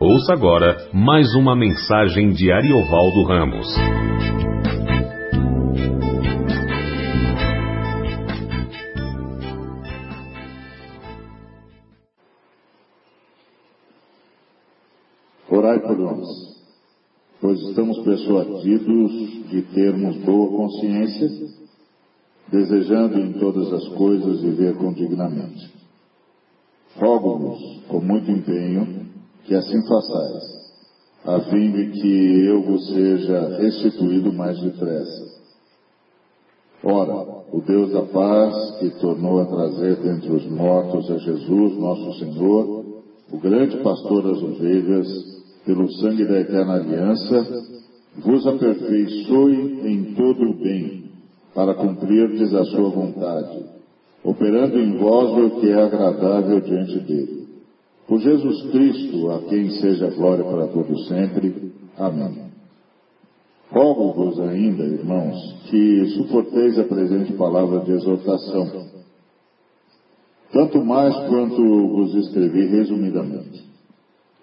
[0.00, 3.66] Ouça agora mais uma mensagem de Ariovaldo Ramos.
[15.50, 16.28] Orai por nós,
[17.40, 21.28] pois estamos persuadidos de termos boa consciência,
[22.52, 25.72] desejando em todas as coisas viver condignamente.
[26.94, 29.08] Rogo-vos, com muito empenho,
[29.48, 30.44] que assim façais,
[31.24, 35.38] a fim de que eu vos seja restituído mais depressa.
[36.84, 42.18] Ora, o Deus da paz, que tornou a trazer dentre os mortos a Jesus, nosso
[42.18, 42.84] Senhor,
[43.32, 45.08] o grande pastor das ovelhas,
[45.64, 47.46] pelo sangue da eterna aliança,
[48.18, 51.10] vos aperfeiçoe em todo o bem,
[51.54, 53.64] para cumprirdes a sua vontade,
[54.22, 57.37] operando em vós o que é agradável diante dele
[58.08, 61.72] por Jesus Cristo, a quem seja glória para todos sempre.
[61.98, 62.48] Amém.
[63.70, 65.36] Rogo-vos ainda, irmãos,
[65.68, 68.86] que suporteis a presente palavra de exortação,
[70.50, 73.68] tanto mais quanto vos escrevi resumidamente.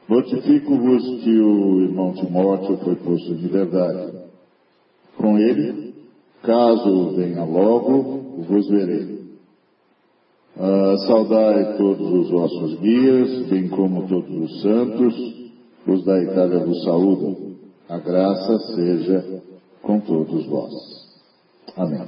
[0.08, 4.16] Notifico-vos que o irmão Timóteo foi posto em liberdade.
[5.18, 5.96] Com ele,
[6.44, 9.15] caso venha logo, vos verei
[11.06, 15.14] Saudai todos os vossos guias, bem como todos os santos,
[15.86, 17.56] os da Itália vos saúdam.
[17.90, 19.42] A graça seja
[19.82, 20.74] com todos vós.
[21.76, 22.08] Amém.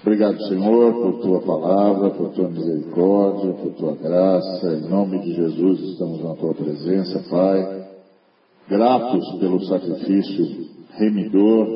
[0.00, 4.72] Obrigado, Senhor, por tua palavra, por tua misericórdia, por tua graça.
[4.74, 7.88] Em nome de Jesus estamos na tua presença, Pai.
[8.68, 11.66] Gratos pelo sacrifício remidor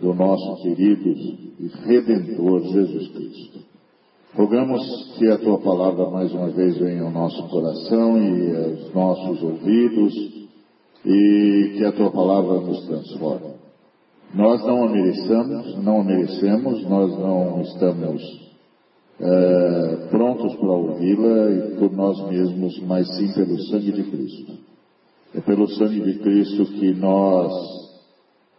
[0.00, 3.65] do nosso querido e redentor Jesus Cristo.
[4.36, 9.42] Rogamos que a tua palavra mais uma vez venha ao nosso coração e aos nossos
[9.42, 10.12] ouvidos
[11.06, 13.54] e que a tua palavra nos transforme.
[14.34, 18.22] Nós não a merecemos, não a merecemos, nós não estamos
[19.20, 24.52] é, prontos para ouvi-la e por nós mesmos, mas sim pelo sangue de Cristo.
[25.34, 27.52] É pelo sangue de Cristo que nós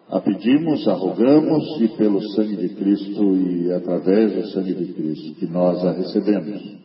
[0.10, 5.36] a pedimos, a rogamos e pelo sangue de Cristo e através do sangue de Cristo
[5.36, 6.78] que nós a recebemos.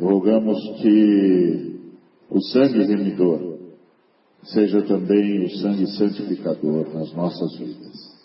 [0.00, 1.76] Rogamos que
[2.30, 3.58] o sangue remidor
[4.42, 8.18] seja também o sangue santificador nas nossas vidas.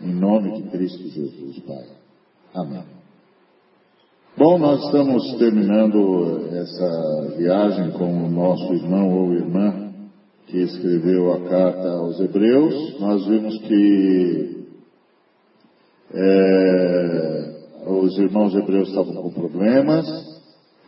[0.00, 1.86] Em nome de Cristo Jesus, Pai.
[2.54, 2.84] Amém.
[4.36, 9.77] Bom, nós estamos terminando essa viagem com o nosso irmão ou irmã
[10.48, 14.66] que escreveu a carta aos Hebreus, nós vimos que
[16.14, 17.54] é,
[17.86, 20.06] os irmãos hebreus estavam com problemas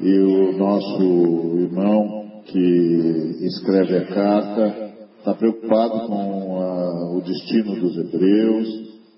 [0.01, 7.99] e o nosso irmão que escreve a carta está preocupado com a, o destino dos
[7.99, 8.67] hebreus,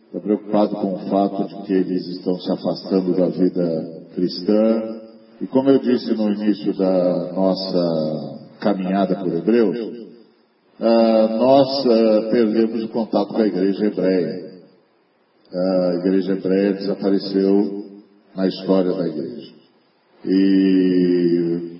[0.07, 5.01] está preocupado com o fato de que eles estão se afastando da vida cristã.
[5.41, 10.02] E como eu disse no início da nossa caminhada por Hebreus,
[10.83, 14.53] ah, nós ah, perdemos o contato com a igreja hebreia.
[15.55, 17.85] a igreja hebreia desapareceu
[18.35, 19.53] na história da igreja.
[20.27, 21.79] E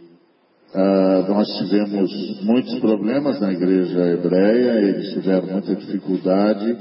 [0.73, 6.77] ah, nós tivemos muitos problemas na igreja hebreia, eles tiveram muita dificuldade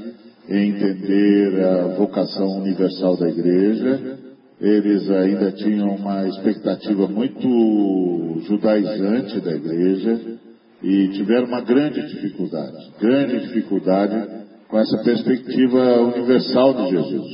[0.48, 4.20] em entender a vocação universal da igreja.
[4.60, 10.40] Eles ainda tinham uma expectativa muito judaizante da igreja
[10.84, 17.28] e tiveram uma grande dificuldade, grande dificuldade com essa perspectiva universal de Jesus,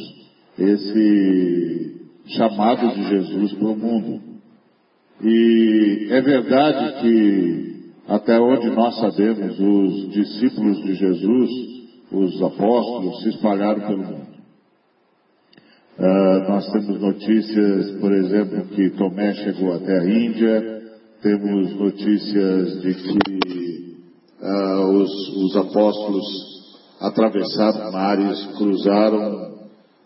[0.60, 1.96] esse
[2.28, 4.22] chamado de Jesus para o mundo.
[5.24, 11.50] E é verdade que, até onde nós sabemos, os discípulos de Jesus,
[12.12, 14.38] os apóstolos, se espalharam pelo mundo.
[16.00, 20.77] Uh, nós temos notícias, por exemplo, que Tomé chegou até a Índia,
[21.22, 23.98] temos notícias de que
[24.42, 26.26] uh, os, os, apóstolos
[27.00, 29.58] atravessaram mares, cruzaram,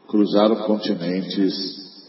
[0.07, 1.53] cruzaram continentes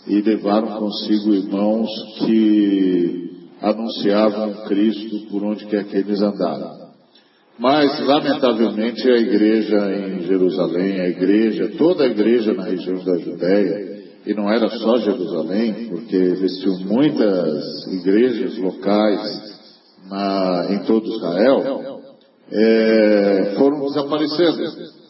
[0.07, 1.89] e levaram consigo irmãos
[2.19, 6.83] que anunciavam Cristo por onde quer que eles andaram.
[7.59, 13.92] Mas, lamentavelmente, a igreja em Jerusalém, a igreja, toda a igreja na região da Judéia,
[14.25, 19.53] e não era só Jerusalém, porque existiam muitas igrejas locais
[20.09, 22.01] na, em todo Israel,
[22.51, 25.03] é, foram desaparecendo.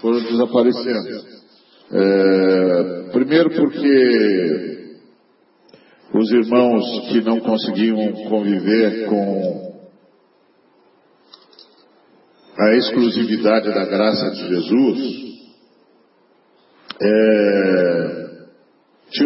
[0.00, 1.34] Foram desaparecendo.
[1.92, 4.74] É, primeiro porque
[6.12, 9.74] os irmãos que não conseguiam conviver com
[12.58, 15.24] a exclusividade da graça de Jesus,
[17.00, 17.53] é,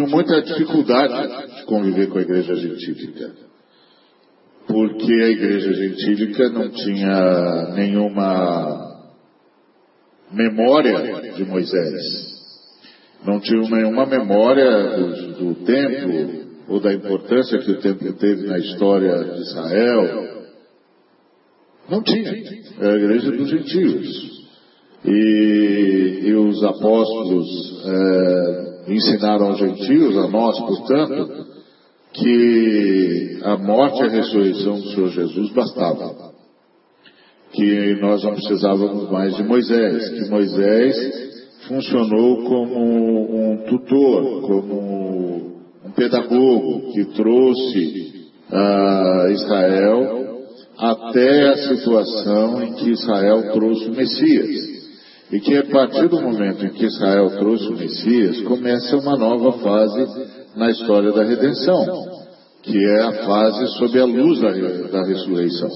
[0.09, 3.31] muita dificuldade de conviver com a igreja gentílica.
[4.67, 8.89] Porque a igreja gentílica não tinha nenhuma
[10.31, 12.29] memória de Moisés.
[13.25, 18.59] Não tinha nenhuma memória do, do templo ou da importância que o templo teve na
[18.59, 20.29] história de Israel.
[21.89, 22.31] Não tinha.
[22.79, 24.39] Era a igreja dos gentios.
[25.03, 27.47] E, e os apóstolos
[27.85, 31.45] é, ensinaram aos gentios, a nós, portanto,
[32.13, 36.29] que a morte e a ressurreição do Senhor Jesus bastava.
[37.51, 40.95] Que nós não precisávamos mais de Moisés, que Moisés
[41.67, 50.19] funcionou como um tutor, como um pedagogo que trouxe a Israel
[50.77, 54.68] até a situação em que Israel trouxe o Messias.
[55.31, 59.59] E que a partir do momento em que Israel trouxe o Messias, começa uma nova
[59.59, 60.07] fase
[60.55, 61.85] na história da redenção,
[62.63, 65.69] que é a fase sob a luz da, da ressurreição.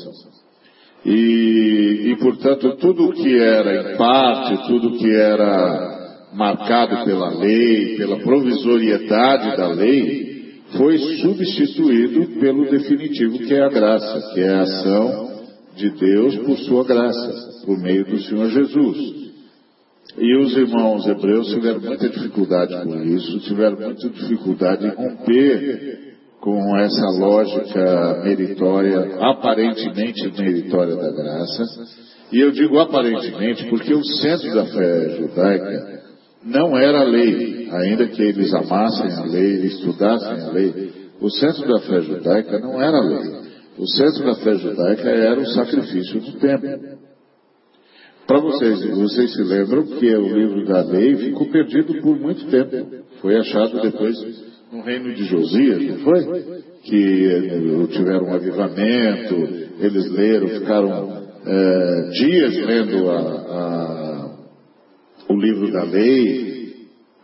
[1.05, 8.19] E, e, portanto, tudo que era em parte, tudo que era marcado pela lei, pela
[8.19, 10.33] provisoriedade da lei,
[10.77, 15.33] foi substituído pelo definitivo que é a graça, que é a ação
[15.75, 19.22] de Deus por sua graça, por meio do Senhor Jesus.
[20.17, 26.77] E os irmãos hebreus tiveram muita dificuldade com isso, tiveram muita dificuldade em romper com
[26.77, 31.63] essa lógica meritória, aparentemente meritória da graça.
[32.31, 36.03] E eu digo aparentemente porque o centro da fé judaica
[36.43, 40.91] não era a lei, ainda que eles amassem a lei, estudassem a lei.
[41.21, 43.31] O centro da fé judaica não era a lei.
[43.77, 46.69] O centro da fé judaica era o sacrifício do templo.
[48.27, 53.03] Para vocês, vocês se lembram que o livro da lei ficou perdido por muito tempo.
[53.21, 54.15] Foi achado depois
[54.71, 56.43] no reino de Josias, não foi?
[56.83, 59.35] Que eh, tiveram um avivamento,
[59.79, 64.35] eles leram, ficaram é, dias lendo a, a,
[65.29, 66.63] o livro da lei.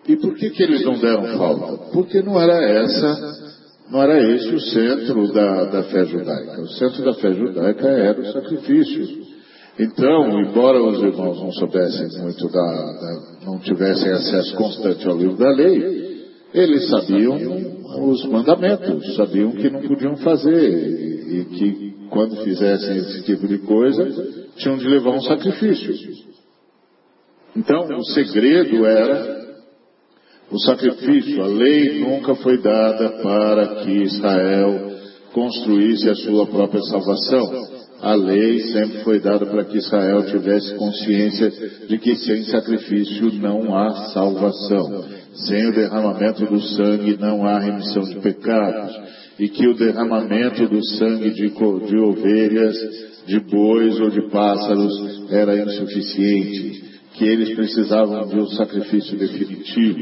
[0.08, 1.92] E por que, que eles não deram falta?
[1.92, 3.54] Porque não era essa,
[3.92, 6.62] não era esse o centro da, da fé judaica.
[6.62, 9.29] O centro da fé judaica era o sacrifício.
[9.80, 15.38] Então, embora os irmãos não soubessem muito da, da, não tivessem acesso constante ao livro
[15.38, 16.20] da lei,
[16.54, 17.38] eles sabiam
[18.10, 23.60] os mandamentos, sabiam que não podiam fazer e, e que quando fizessem esse tipo de
[23.60, 24.06] coisa
[24.58, 25.94] tinham de levar um sacrifício.
[27.56, 29.40] Então, o segredo era
[30.52, 31.42] o sacrifício.
[31.42, 34.92] A lei nunca foi dada para que Israel
[35.32, 37.79] construísse a sua própria salvação.
[38.02, 41.52] A lei sempre foi dada para que Israel tivesse consciência
[41.88, 45.04] de que sem sacrifício não há salvação.
[45.34, 48.98] Sem o derramamento do sangue não há remissão de pecados.
[49.38, 52.76] E que o derramamento do sangue de, de ovelhas,
[53.28, 56.84] de bois ou de pássaros era insuficiente.
[57.16, 60.00] Que eles precisavam de um sacrifício definitivo.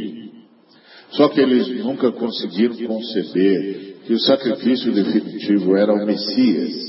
[1.14, 6.87] Só que eles nunca conseguiram conceber que o sacrifício definitivo era o Messias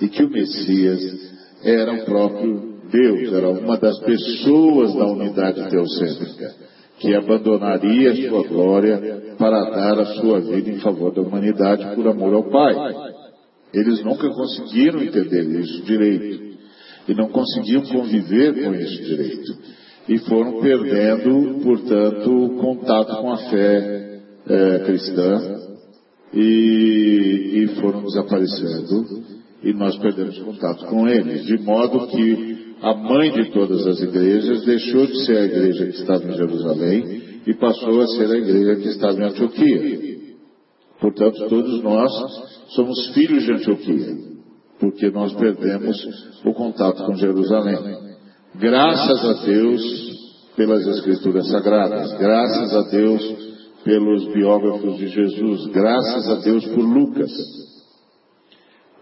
[0.00, 1.00] e que o Messias
[1.62, 6.54] era o próprio Deus, era uma das pessoas da unidade teocêntrica,
[6.98, 12.34] que abandonaria sua glória para dar a sua vida em favor da humanidade por amor
[12.34, 12.74] ao Pai.
[13.72, 16.48] Eles nunca conseguiram entender isso direito
[17.06, 19.52] e não conseguiam conviver com isso direito.
[20.08, 25.60] E foram perdendo, portanto, o contato com a fé é, cristã
[26.32, 33.32] e, e foram desaparecendo e nós perdemos contato com eles, de modo que a mãe
[33.32, 38.00] de todas as igrejas deixou de ser a igreja que estava em Jerusalém e passou
[38.00, 40.18] a ser a igreja que estava em Antioquia.
[41.00, 42.12] Portanto, todos nós
[42.68, 44.16] somos filhos de Antioquia,
[44.78, 45.96] porque nós perdemos
[46.44, 47.78] o contato com Jerusalém.
[48.54, 50.08] Graças a Deus
[50.56, 53.48] pelas Escrituras Sagradas, graças a Deus
[53.84, 57.30] pelos biógrafos de Jesus, graças a Deus por Lucas,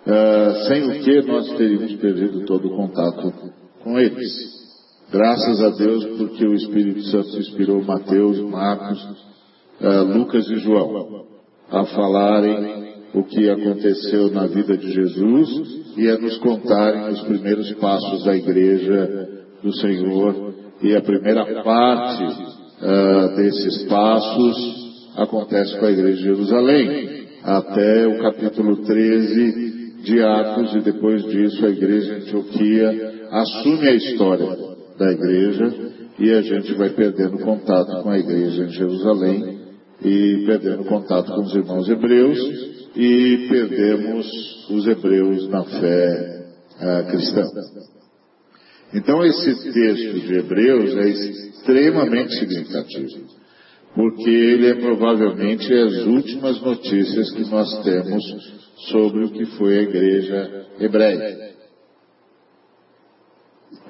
[0.07, 3.33] uh, sem o que nós teríamos perdido todo o contato
[3.83, 4.57] com eles.
[5.11, 9.03] Graças a Deus porque o Espírito Santo inspirou Mateus, Marcos,
[9.81, 11.27] uh, Lucas e João
[11.71, 15.49] a falarem o que aconteceu na vida de Jesus
[15.97, 19.29] e a nos contarem os primeiros passos da igreja
[19.63, 20.55] do Senhor.
[20.83, 24.87] E a primeira parte uh, desses passos
[25.17, 29.76] acontece com a igreja de Jerusalém, até o capítulo 13
[30.07, 34.57] de Atos e depois disso a igreja Antioquia assume a história
[34.97, 35.75] da igreja
[36.19, 39.59] e a gente vai perdendo contato com a igreja em Jerusalém
[40.01, 42.39] e perdendo contato com os irmãos hebreus
[42.95, 44.27] e perdemos
[44.71, 46.47] os hebreus na fé
[46.81, 47.43] ah, cristã.
[48.95, 53.27] Então esse texto de Hebreus é extremamente significativo,
[53.97, 58.23] porque ele é provavelmente as últimas notícias que nós temos
[58.91, 61.57] sobre o que foi a igreja hebreia.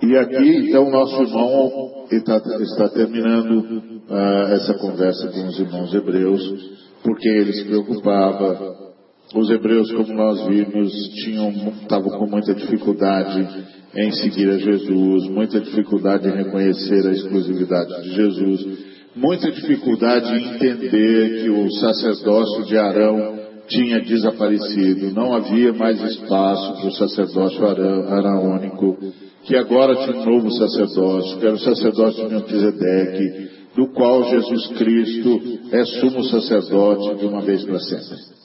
[0.00, 6.78] E aqui, então, nosso irmão está, está terminando uh, essa conversa com os irmãos hebreus,
[7.02, 8.86] porque ele se preocupava.
[9.34, 10.92] Os hebreus, como nós vimos,
[11.24, 11.50] tinham,
[11.82, 18.14] estavam com muita dificuldade em seguir a Jesus, muita dificuldade em reconhecer a exclusividade de
[18.14, 26.00] Jesus, muita dificuldade em entender que o sacerdócio de Arão tinha desaparecido, não havia mais
[26.00, 28.96] espaço para o sacerdócio araônico,
[29.44, 34.66] que agora tinha um novo sacerdócio, que era o sacerdócio de Melquisedeque, do qual Jesus
[34.78, 35.40] Cristo
[35.72, 38.35] é sumo sacerdote de uma vez para sempre.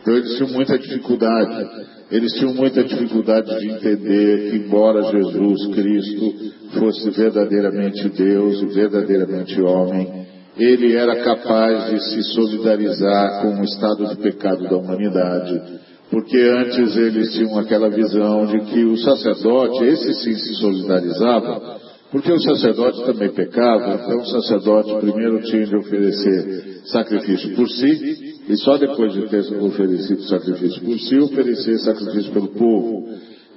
[0.00, 1.68] Então eles tinham muita dificuldade,
[2.10, 6.34] eles tinham muita dificuldade de entender que embora Jesus Cristo
[6.78, 10.26] fosse verdadeiramente Deus e verdadeiramente homem,
[10.56, 15.60] ele era capaz de se solidarizar com o estado de pecado da humanidade,
[16.10, 21.78] porque antes eles tinham aquela visão de que o sacerdote, esse sim se solidarizava,
[22.10, 28.27] porque o sacerdote também pecava, então o sacerdote primeiro tinha de oferecer sacrifício por si,
[28.48, 33.08] e só depois de ter oferecido sacrifício por si, oferecer sacrifício pelo povo.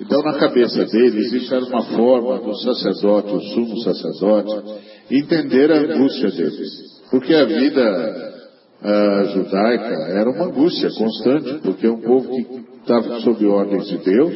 [0.02, 5.78] Então, na cabeça deles, isso era uma forma do sacerdote, o sumo sacerdote, entender a
[5.78, 6.70] angústia deles.
[7.10, 8.34] Porque a vida
[8.82, 13.98] uh, judaica era uma angústia constante, porque é um povo que estava sob ordens de
[14.00, 14.34] Deus,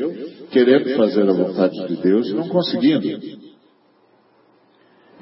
[0.52, 3.08] querendo fazer a vontade de Deus e não conseguindo.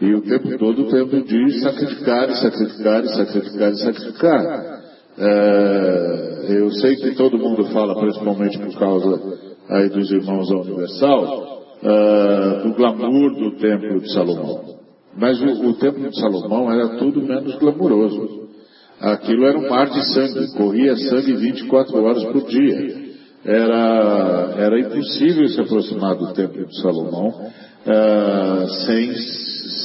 [0.02, 4.73] E o tempo todo tendo de sacrificar e sacrificar e sacrificar e sacrificar.
[5.18, 9.22] É, eu sei que todo mundo fala, principalmente por causa
[9.70, 14.74] aí dos irmãos da Universal, é, do glamour do templo de Salomão.
[15.16, 18.44] Mas o, o templo de Salomão era tudo menos glamuroso.
[19.00, 23.04] Aquilo era um mar de sangue, corria sangue 24 horas por dia.
[23.46, 29.14] Era, era impossível se aproximar do templo de Salomão uh, sem,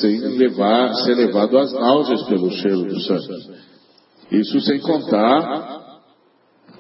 [0.01, 3.59] sem levar, ser levado às náuseas pelo cheiro do sangue.
[4.31, 5.79] Isso sem contar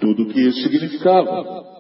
[0.00, 1.78] tudo o que isso significava.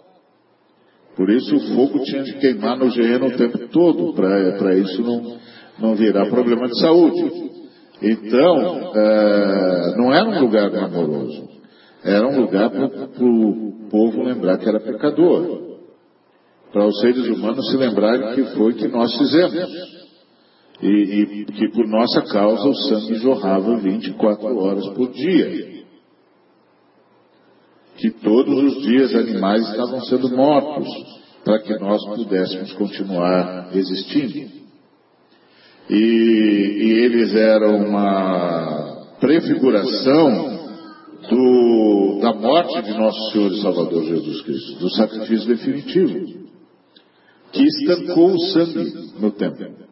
[1.16, 5.38] Por isso o fogo tinha de queimar no Geena o tempo todo, para isso não,
[5.78, 7.48] não virar problema de saúde.
[8.00, 11.48] Então, é, não era um lugar glamouroso.
[12.04, 15.76] Era um lugar para o povo lembrar que era pecador.
[16.72, 19.97] Para os seres humanos se lembrarem que foi que nós fizemos.
[20.80, 25.84] E, e que por nossa causa o sangue jorrava 24 horas por dia.
[27.96, 30.88] Que todos os dias animais estavam sendo mortos
[31.44, 34.58] para que nós pudéssemos continuar existindo
[35.88, 40.58] e, e eles eram uma prefiguração
[41.30, 46.46] do, da morte de nosso Senhor e Salvador Jesus Cristo, do sacrifício definitivo,
[47.52, 49.87] que estancou o sangue no templo.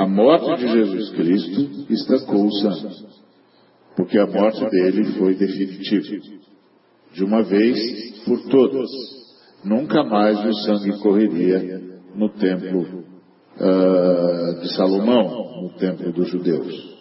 [0.00, 3.04] A morte de Jesus Cristo estancou o sangue,
[3.94, 6.24] porque a morte dele foi definitiva,
[7.12, 8.88] de uma vez por todas.
[9.62, 11.82] Nunca mais o sangue correria
[12.14, 16.98] no templo uh, de Salomão, no templo dos judeus.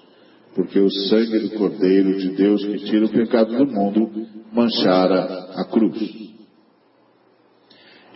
[0.53, 4.11] Porque o sangue do Cordeiro de Deus que tira o pecado do mundo
[4.51, 6.37] manchara a cruz.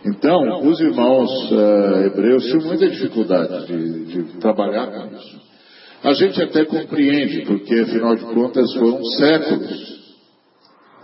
[0.04, 5.40] Então, os irmãos uh, hebreus tinham muita dificuldade de, de trabalhar com isso.
[6.02, 10.14] A gente até compreende, porque afinal de contas foram séculos,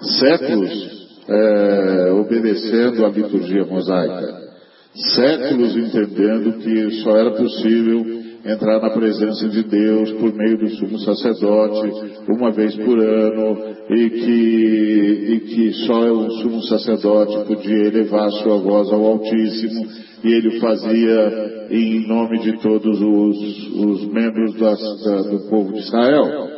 [0.00, 4.50] séculos é, obedecendo à liturgia mosaica
[4.94, 10.98] séculos entendendo que só era possível entrar na presença de Deus por meio do sumo
[11.00, 11.92] sacerdote
[12.28, 18.56] uma vez por ano e que, e que só o sumo sacerdote podia elevar sua
[18.56, 19.86] voz ao Altíssimo
[20.24, 25.78] e ele fazia em nome de todos os, os membros das, da, do povo de
[25.80, 26.48] Israel.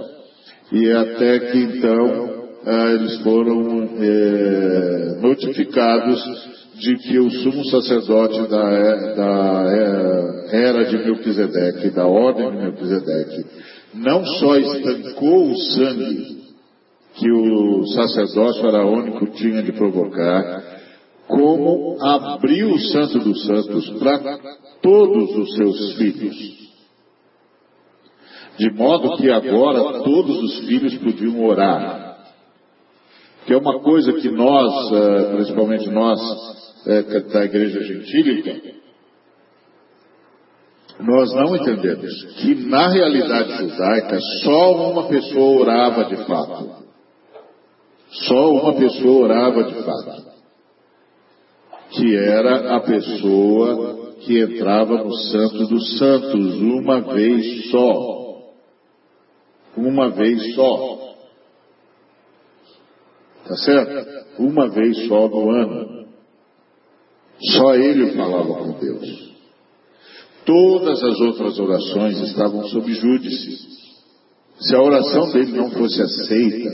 [0.73, 6.52] E até que então ah, eles foram eh, notificados
[6.83, 9.65] de que o sumo sacerdote da, da
[10.51, 13.47] era de Melquisedeque, da ordem de Melquisedeque,
[13.95, 16.43] não só estancou o sangue
[17.15, 20.81] que o sacerdócio araônico tinha de provocar,
[21.29, 24.39] como abriu o Santo dos Santos para
[24.83, 26.37] todos os seus filhos.
[28.59, 32.19] De modo que agora todos os filhos podiam orar.
[33.47, 36.21] Que é uma coisa que nós, eh, principalmente nós
[36.85, 38.73] da Igreja Gentílica,
[41.01, 46.83] nós não entendemos que na realidade judaica só uma pessoa orava de fato.
[48.11, 50.33] Só uma pessoa orava de fato.
[51.91, 58.23] Que era a pessoa que entrava no Santo dos Santos uma vez só.
[59.77, 61.15] Uma vez só.
[63.47, 64.43] Tá certo?
[64.43, 66.02] Uma vez só no ano.
[67.51, 69.33] Só ele falava com Deus.
[70.45, 73.59] Todas as outras orações estavam sob júdice.
[74.61, 76.71] Se a oração dele não fosse aceita,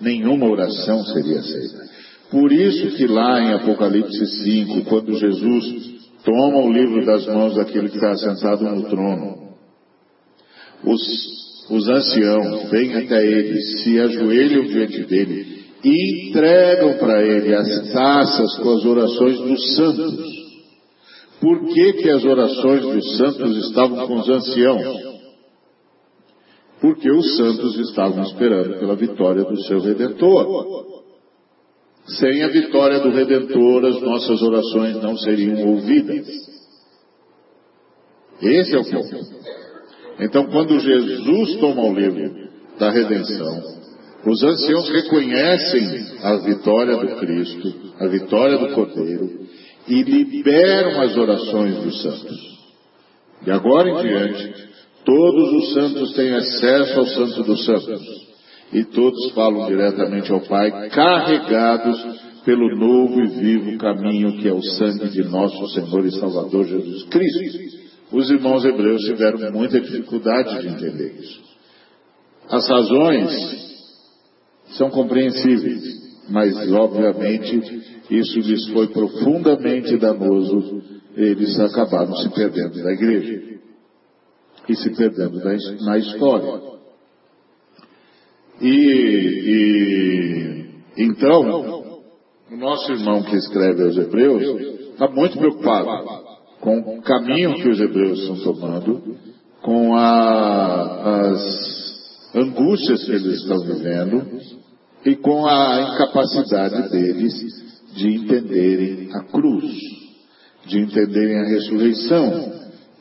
[0.00, 1.90] nenhuma oração seria aceita.
[2.30, 5.90] Por isso que lá em Apocalipse 5, quando Jesus
[6.24, 9.50] toma o livro das mãos daquele que está sentado no trono,
[10.84, 11.00] os,
[11.70, 18.58] os anciãos vêm até ele, se ajoelham diante dele e entregam para ele as taças
[18.58, 20.40] com as orações dos santos.
[21.40, 25.10] Por que, que as orações dos santos estavam com os anciãos?
[26.80, 31.00] Porque os santos estavam esperando pela vitória do seu Redentor.
[32.06, 36.26] Sem a vitória do Redentor, as nossas orações não seriam ouvidas.
[38.42, 39.16] Esse é o ponto.
[40.18, 43.79] Então, quando Jesus toma o livro da redenção,
[44.26, 49.46] os anciãos reconhecem a vitória do Cristo, a vitória do Cordeiro,
[49.88, 52.58] e liberam as orações dos santos.
[53.42, 54.68] De agora em diante,
[55.04, 58.30] todos os santos têm acesso ao Santo dos Santos.
[58.72, 64.62] E todos falam diretamente ao Pai, carregados pelo novo e vivo caminho que é o
[64.62, 67.80] sangue de nosso Senhor e Salvador Jesus Cristo.
[68.12, 71.40] Os irmãos hebreus tiveram muita dificuldade de entender isso.
[72.48, 73.69] As razões
[74.72, 75.82] são compreensíveis,
[76.28, 80.82] mas obviamente isso lhes foi profundamente danoso,
[81.16, 83.58] eles acabaram se perdendo da igreja
[84.68, 85.40] e se perdendo
[85.84, 86.70] na história.
[88.60, 88.66] E,
[90.96, 92.04] e então,
[92.50, 94.42] o nosso irmão que escreve aos Hebreus
[94.90, 95.88] está muito preocupado
[96.60, 99.16] com o caminho que os Hebreus estão tomando,
[99.62, 104.59] com a, as angústias que eles estão vivendo
[105.04, 107.32] e com a incapacidade deles
[107.94, 109.72] de entenderem a cruz,
[110.66, 112.52] de entenderem a ressurreição,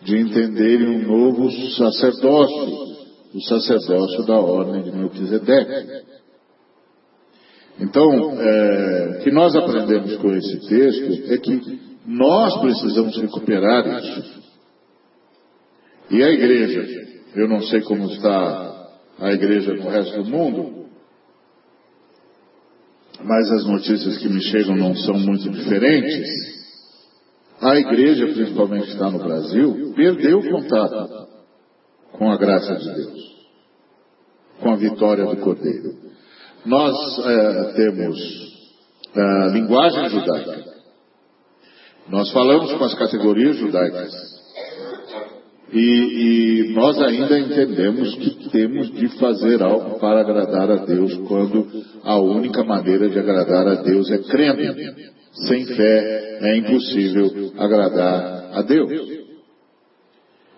[0.03, 2.89] de entenderem um novo sacerdócio,
[3.33, 6.09] o sacerdócio da ordem de Melquisedeque.
[7.79, 14.39] Então, é, o que nós aprendemos com esse texto é que nós precisamos recuperar isso.
[16.09, 20.78] E a igreja, eu não sei como está a igreja no resto do mundo,
[23.23, 26.59] mas as notícias que me chegam não são muito diferentes.
[27.61, 31.27] A igreja, principalmente que está no Brasil, perdeu o contato
[32.13, 33.35] com a graça de Deus,
[34.61, 35.95] com a vitória do Cordeiro.
[36.65, 38.17] Nós é, temos
[39.15, 40.69] a linguagem judaica.
[42.07, 44.38] Nós falamos com as categorias judaicas.
[45.71, 51.67] E, e, nós ainda entendemos que temos de fazer algo para agradar a Deus, quando
[52.03, 54.61] a única maneira de agradar a Deus é crendo.
[55.47, 59.19] Sem fé é impossível agradar a Deus.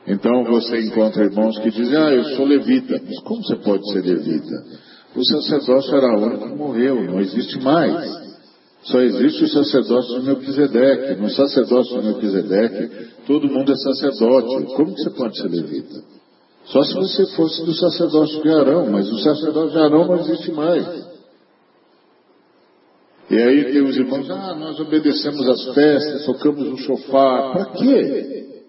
[0.07, 2.99] Então você encontra irmãos que dizem, ah, eu sou levita.
[3.05, 4.63] Mas como você pode ser levita?
[5.15, 8.20] O sacerdócio era único que morreu, não existe mais.
[8.83, 11.21] Só existe o sacerdócio de Melquisedeque.
[11.21, 14.65] No sacerdócio de Melquisedeque, todo mundo é sacerdote.
[14.75, 16.03] Como que você pode ser levita?
[16.65, 20.51] Só se você fosse do sacerdócio de Arão, mas o sacerdócio de Arão não existe
[20.51, 21.11] mais.
[23.29, 27.53] E aí tem os irmãos, ah, nós obedecemos às festas, tocamos o sofá.
[27.53, 28.63] Para quê?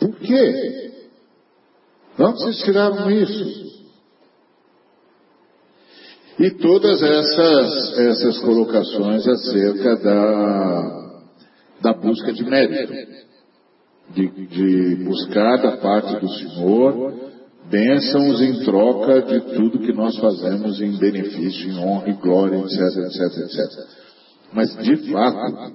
[0.00, 0.90] Por quê?
[2.18, 3.63] Onde vocês tiraram isso?
[6.38, 11.20] E todas essas, essas colocações acerca da,
[11.80, 12.92] da busca de mérito,
[14.12, 17.14] de, de buscar da parte do Senhor
[17.70, 22.80] bênçãos em troca de tudo que nós fazemos em benefício, em honra e glória, etc,
[22.80, 23.86] etc, etc.
[24.52, 25.72] Mas, de fato,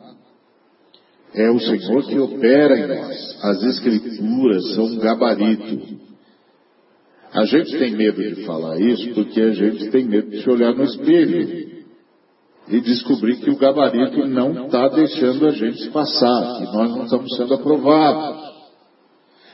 [1.34, 3.38] é o Senhor que opera em nós.
[3.43, 6.09] As Escrituras são um gabarito
[7.32, 10.74] A gente tem medo de falar isso porque a gente tem medo de se olhar
[10.74, 11.70] no espelho
[12.68, 17.36] e descobrir que o gabarito não está deixando a gente passar, que nós não estamos
[17.36, 18.50] sendo aprovados.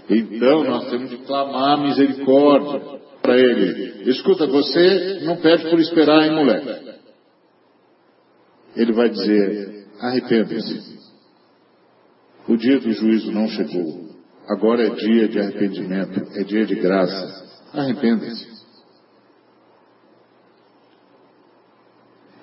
[0.09, 4.09] Então nós temos de clamar misericórdia para ele.
[4.09, 6.95] Escuta, você não pede por esperar, hein, moleque?
[8.75, 10.95] Ele vai dizer: arrependa-se.
[12.47, 14.05] O dia do juízo não chegou.
[14.47, 17.44] Agora é dia de arrependimento, é dia de graça.
[17.75, 18.55] Arrependa-se.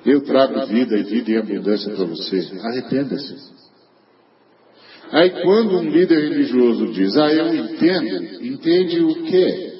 [0.04, 2.50] Eu trago vida e vida em abundância para você.
[2.60, 3.52] Arrependa-se.
[5.12, 9.72] Aí quando um líder religioso diz, ah, eu entendo, entende o quê?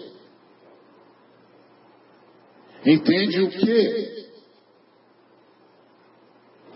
[2.84, 4.11] Entende o quê?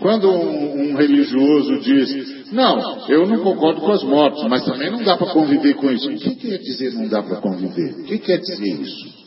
[0.06, 5.02] Quando um, um, religioso diz, não, eu não concordo com as mortes, mas também não
[5.02, 6.08] dá para conviver com isso.
[6.08, 7.90] O que quer dizer não dá para conviver?
[7.90, 9.26] O que quer dizer isso?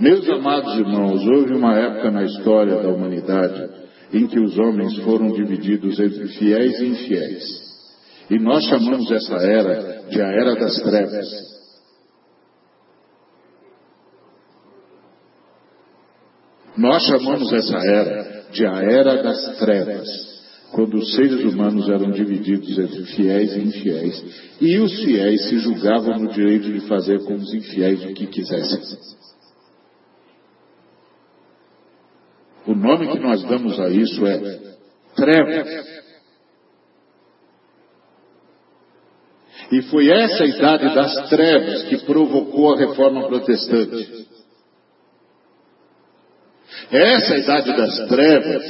[0.00, 3.70] Meus amados irmãos, houve uma época na história da humanidade
[4.12, 7.44] em que os homens foram divididos entre fiéis e infiéis.
[8.28, 11.53] E nós chamamos essa era de a Era das Trevas.
[16.76, 20.08] Nós chamamos essa era de a Era das Trevas,
[20.72, 24.24] quando os seres humanos eram divididos entre fiéis e infiéis,
[24.60, 28.80] e os fiéis se julgavam no direito de fazer com os infiéis o que quisessem.
[32.66, 34.58] O nome que nós damos a isso é
[35.14, 35.94] trevas.
[39.70, 44.33] E foi essa idade das trevas que provocou a reforma protestante.
[46.90, 48.64] Essa idade das trevas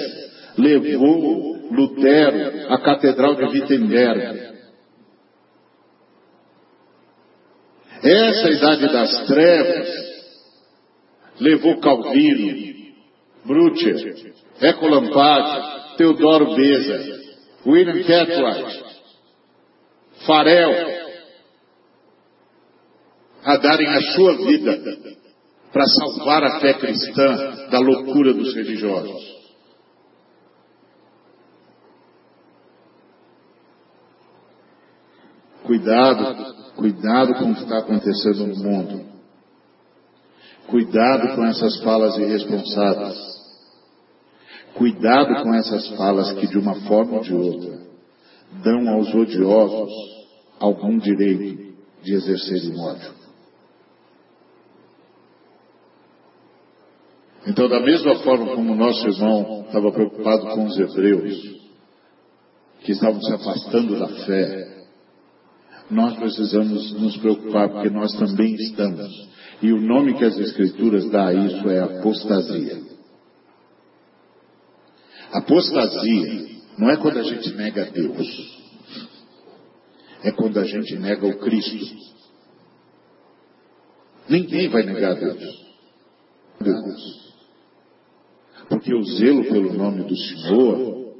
[0.57, 4.55] levou Lutero à Catedral de Wittenberg.
[8.03, 9.88] Essa idade das trevas
[11.40, 12.92] levou Calvino,
[13.44, 14.87] Brutcher, Eco
[15.96, 17.22] Teodoro Beza,
[17.66, 18.85] William Cartwright,
[20.27, 21.05] Farel,
[23.42, 25.23] a darem a sua vida
[25.74, 29.34] para salvar a fé cristã da loucura dos religiosos.
[35.64, 39.04] Cuidado, cuidado com o que está acontecendo no mundo.
[40.68, 43.18] Cuidado com essas falas irresponsáveis.
[44.74, 47.80] Cuidado com essas falas que, de uma forma ou de outra,
[48.62, 49.92] dão aos odiosos
[50.60, 53.23] algum direito de exercerem ódio.
[57.46, 61.64] Então, da mesma forma como nosso irmão estava preocupado com os hebreus,
[62.80, 64.87] que estavam se afastando da fé,
[65.90, 69.28] nós precisamos nos preocupar porque nós também estamos.
[69.62, 72.83] E o nome que as Escrituras dá a isso é apostasia.
[75.33, 76.46] Apostasia
[76.78, 78.64] não é quando a gente nega Deus.
[80.22, 81.96] É quando a gente nega o Cristo.
[84.28, 85.64] Ninguém vai negar Deus.
[86.61, 87.23] Deus.
[88.68, 91.14] Porque o zelo pelo nome do Senhor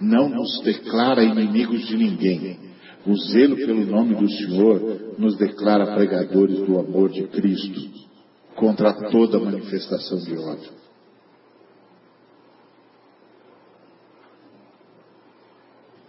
[0.00, 2.58] não nos declara inimigos de ninguém.
[3.06, 7.80] O zelo pelo nome do Senhor nos declara pregadores do amor de Cristo
[8.54, 10.70] contra toda manifestação de ódio.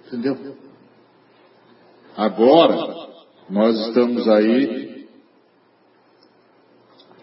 [0.08, 0.56] Entendeu?
[2.15, 2.78] Agora,
[3.50, 4.92] nós estamos aí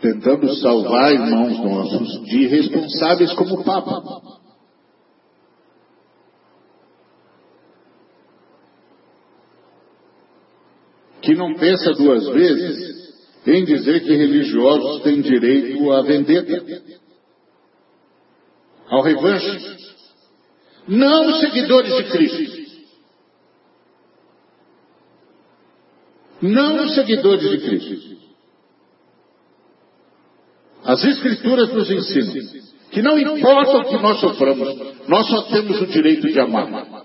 [0.00, 4.40] tentando salvar irmãos nossos de irresponsáveis como o Papa.
[11.20, 13.00] Que não pensa duas vezes
[13.46, 16.46] em dizer que religiosos têm direito a vender
[18.88, 19.78] ao revanche.
[20.88, 22.60] Não os seguidores de Cristo.
[26.42, 28.29] não os seguidores de Cristo.
[30.84, 35.86] As Escrituras nos ensinam que não importa o que nós soframos, nós só temos o
[35.86, 37.04] direito de amar.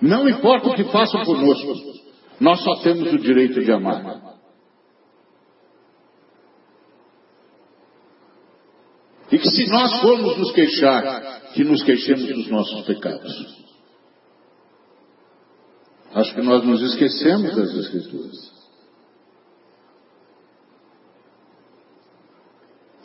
[0.00, 1.74] Não importa o que façam conosco,
[2.40, 4.30] nós só temos o direito de amar.
[9.30, 13.69] E que se nós formos nos queixar, que nos queixemos dos nossos pecados.
[16.12, 18.50] Acho que nós nos esquecemos das Escrituras.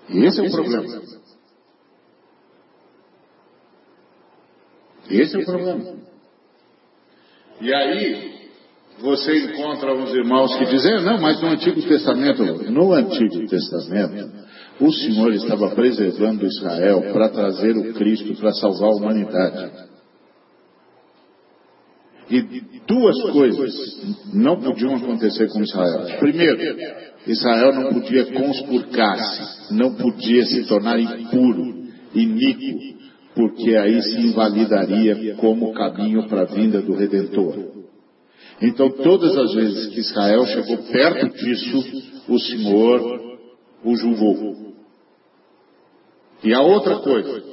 [0.09, 1.01] E esse é o problema.
[5.09, 5.95] Esse é o problema.
[7.61, 8.49] E aí,
[8.99, 14.31] você encontra uns irmãos que dizem, não, mas no Antigo Testamento, no Antigo Testamento,
[14.79, 19.94] o Senhor estava preservando Israel para trazer o Cristo para salvar a humanidade.
[22.29, 22.41] E
[22.87, 23.73] duas coisas
[24.33, 26.17] não podiam acontecer com Israel.
[26.19, 26.59] Primeiro,
[27.27, 31.85] Israel não podia conspurcar-se, não podia se tornar impuro,
[32.15, 32.95] iníquo,
[33.35, 37.75] porque aí se invalidaria como caminho para a vinda do Redentor.
[38.61, 41.83] Então, todas as vezes que Israel chegou perto disso,
[42.27, 43.37] o Senhor
[43.83, 44.73] o julgou.
[46.43, 47.43] E a outra coisa,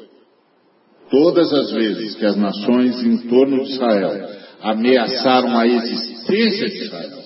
[1.10, 7.22] todas as vezes que as nações em torno de Israel ameaçaram a existência de Israel,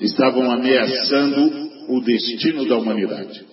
[0.00, 3.46] estavam ameaçando o destino da humanidade.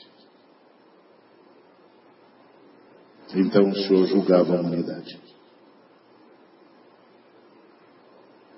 [3.36, 5.20] Então o Senhor julgava a humanidade.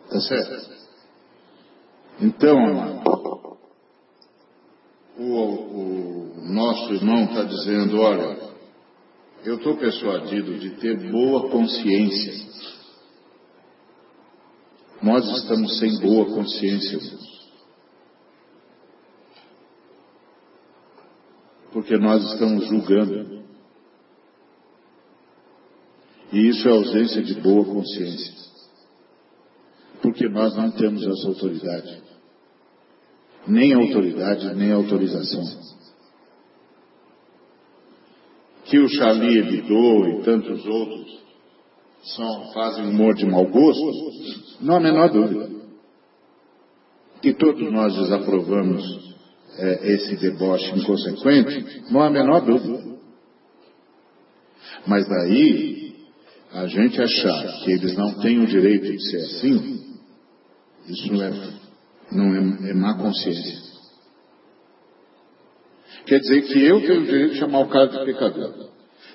[0.10, 0.76] Tá certo?
[2.22, 2.58] Então,
[5.18, 8.38] o, o nosso irmão está dizendo, olha,
[9.46, 12.34] eu estou persuadido de ter boa consciência.
[15.06, 17.00] Nós estamos sem boa consciência.
[21.72, 23.46] Porque nós estamos julgando.
[26.34, 28.46] E isso é ausência de boa consciência
[30.06, 32.04] porque nós não temos essa autoridade.
[33.48, 35.44] Nem autoridade, nem autorização.
[38.66, 41.20] Que o Charlie Hebdo e tantos outros
[42.16, 45.50] são, fazem humor de mau gosto, não há a menor dúvida.
[47.22, 49.16] Que todos nós desaprovamos
[49.58, 52.96] é, esse deboche inconsequente, não há a menor dúvida.
[54.86, 55.96] Mas daí,
[56.52, 59.98] a gente achar que eles não têm o direito de ser assim,
[60.88, 61.54] isso não é,
[62.12, 63.66] não é, é má consciência.
[66.06, 68.70] Quer dizer que eu tenho o direito de chamar o cara de pecador.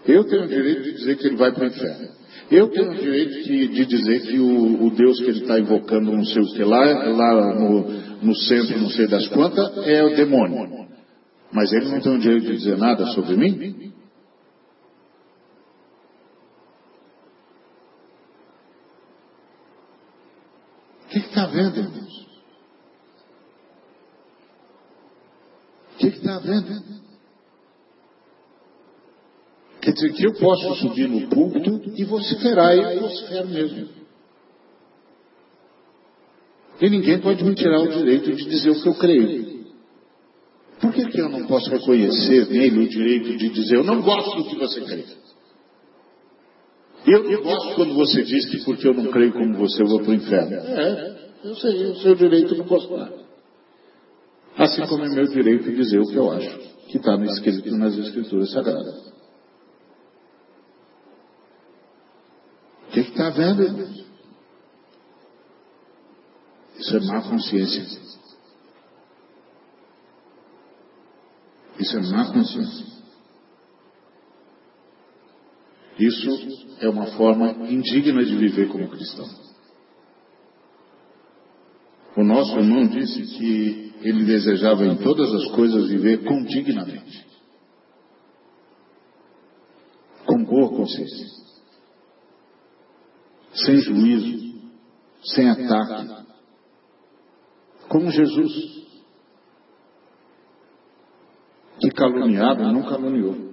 [0.06, 2.19] Eu tenho o direito de dizer que ele vai para o inferno.
[2.50, 6.10] Eu tenho o direito de, de dizer que o, o, Deus que ele está invocando,
[6.10, 7.82] não sei o que lá, lá no,
[8.22, 10.88] no centro, não sei das quantas, é o demônio.
[11.52, 13.92] Mas ele não tem o direito de dizer nada sobre mim?
[21.04, 22.26] O que está vendo, irmãos?
[25.94, 26.89] O que está vendo?
[29.90, 33.88] Quer dizer que eu posso subir no púlpito e vociferar, e vocifero mesmo.
[36.80, 39.64] E ninguém pode me tirar o direito de dizer o que eu creio.
[40.80, 44.36] Por que, que eu não posso reconhecer nele o direito de dizer eu não gosto
[44.36, 45.04] do que você crê?
[47.06, 50.00] Eu não gosto quando você diz que porque eu não creio como você eu vou
[50.00, 50.54] para o inferno.
[50.54, 53.10] É, eu sei, é o seu direito de gostar.
[54.56, 57.98] Assim como é meu direito de dizer o que eu acho, que está escrito nas
[57.98, 59.10] escrituras sagradas.
[62.90, 63.00] O que
[63.30, 64.00] vendo?
[66.78, 67.82] Isso é má consciência.
[71.78, 72.86] Isso é má consciência.
[75.98, 76.30] Isso
[76.80, 79.28] é uma forma indigna de viver como cristão.
[82.16, 87.26] O nosso irmão disse que ele desejava em todas as coisas viver condignamente,
[90.26, 91.39] com boa consciência,
[93.52, 94.60] sem juízo,
[95.24, 96.26] sem ataque,
[97.88, 98.80] como Jesus,
[101.80, 103.50] que caluniado não caluniou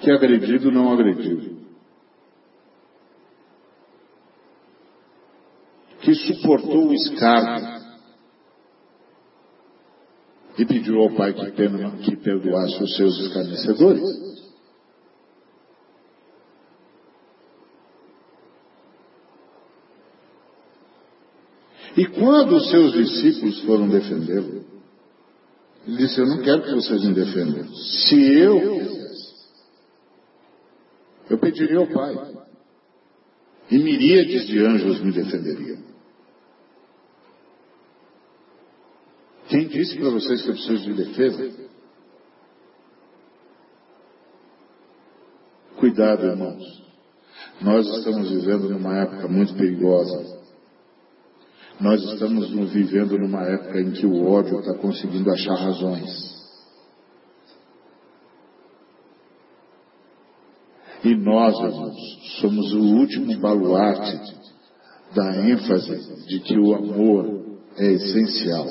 [0.00, 1.58] que agredido não agrediu.
[6.00, 7.78] Que suportou o escárnio
[10.56, 11.50] e pediu ao Pai que,
[12.04, 14.47] que perdoasse os seus escarnecedores.
[21.98, 24.64] E quando os seus discípulos foram defendê-lo,
[25.84, 27.74] ele disse: Eu não quero que vocês me defendam.
[27.74, 28.88] Se eu
[31.28, 32.14] eu pediria ao Pai.
[33.68, 35.78] E miríades de anjos me defenderiam.
[39.48, 41.68] Quem disse para vocês que eu preciso de defesa?
[45.76, 46.82] Cuidado, irmãos.
[47.60, 50.37] Nós estamos vivendo numa época muito perigosa.
[51.80, 56.36] Nós estamos vivendo numa época em que o ódio está conseguindo achar razões.
[61.04, 61.96] E nós, irmãos,
[62.40, 64.36] somos o último baluarte
[65.14, 68.66] da ênfase de que o amor é essencial.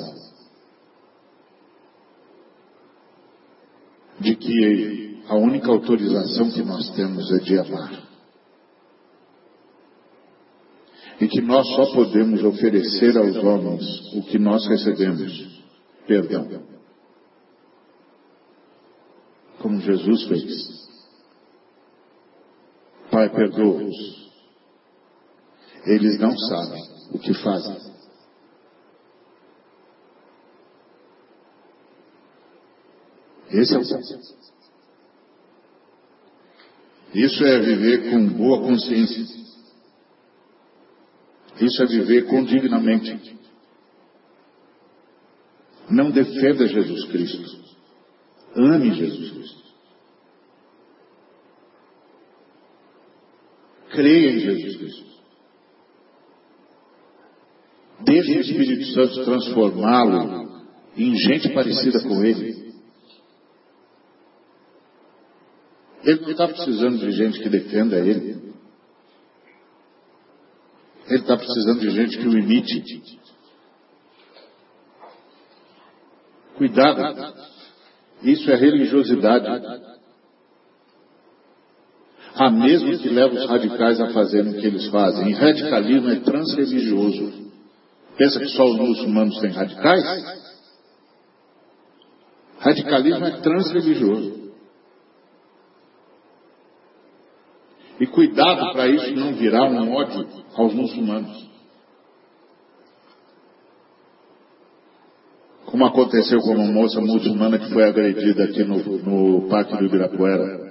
[4.20, 8.07] De que a única autorização que nós temos é de amar.
[11.30, 15.62] Que nós só podemos oferecer aos homens o que nós recebemos:
[16.06, 16.62] perdão.
[19.60, 20.88] Como Jesus fez.
[23.10, 24.30] Pai, perdoa-os.
[25.84, 27.76] Eles não sabem o que fazem.
[33.50, 33.82] Esse é o.
[37.14, 39.38] Isso é viver com boa consciência.
[41.60, 43.36] Isso é viver condignamente.
[45.90, 47.58] Não defenda Jesus Cristo.
[48.54, 49.62] Ame Jesus Cristo.
[53.90, 55.08] Creia em Jesus Cristo.
[58.00, 60.62] Deixe o Espírito Santo transformá-lo
[60.96, 62.68] em gente parecida com Ele.
[66.04, 68.47] Ele não está precisando de gente que defenda Ele.
[71.08, 73.18] Ele está precisando de gente que o imite.
[76.56, 77.34] Cuidado.
[78.22, 79.46] Isso é religiosidade.
[82.34, 85.30] A mesma que leva os radicais a fazerem o que eles fazem.
[85.30, 87.48] E radicalismo é transreligioso.
[88.16, 90.04] Pensa que só os muçulmanos têm radicais?
[92.58, 94.37] Radicalismo é transreligioso.
[98.00, 101.48] E cuidado para isso não virar um ódio aos muçulmanos.
[105.66, 110.68] Como aconteceu com uma moça muçulmana que foi agredida aqui no, no Parque do Ibirapuera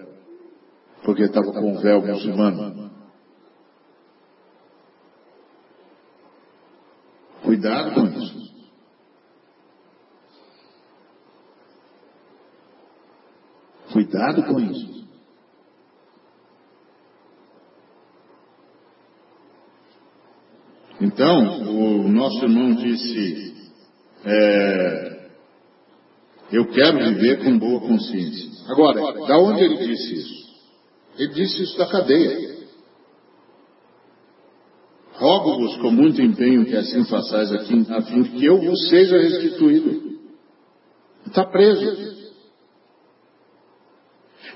[1.08, 2.92] porque estava com o véu muçulmano.
[7.44, 8.54] Cuidado com isso.
[13.94, 14.97] Cuidado com isso.
[21.00, 23.54] Então, o nosso irmão disse,
[24.26, 25.30] é,
[26.52, 28.50] eu quero viver com boa consciência.
[28.72, 30.48] Agora, da onde ele disse isso?
[31.18, 32.58] Ele disse isso da cadeia.
[35.14, 39.18] Rogo-vos com muito empenho que assim façais aqui, a fim de que eu vos seja
[39.18, 40.20] restituído.
[41.26, 42.18] Está preso.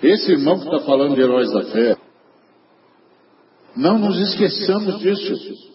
[0.04, 1.98] Esse irmão que está falando de heróis da fé,
[3.76, 5.71] não nos esqueçamos disso.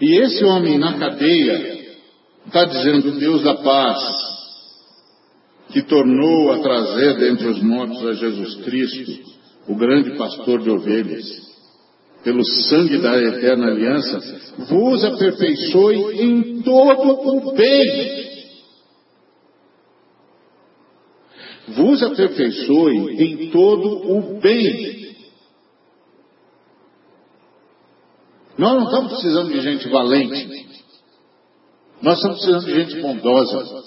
[0.00, 1.78] E esse homem na cadeia
[2.46, 3.98] está dizendo, Deus da paz,
[5.72, 9.30] que tornou a trazer dentre os mortos a Jesus Cristo,
[9.68, 11.26] o grande pastor de ovelhas,
[12.24, 14.18] pelo sangue da eterna aliança,
[14.68, 18.30] vos aperfeiçoe em todo o bem.
[21.68, 24.99] Vos aperfeiçoe em todo o bem.
[28.60, 30.66] Nós não estamos precisando de gente valente.
[32.02, 33.84] Nós estamos precisando de gente bondosa.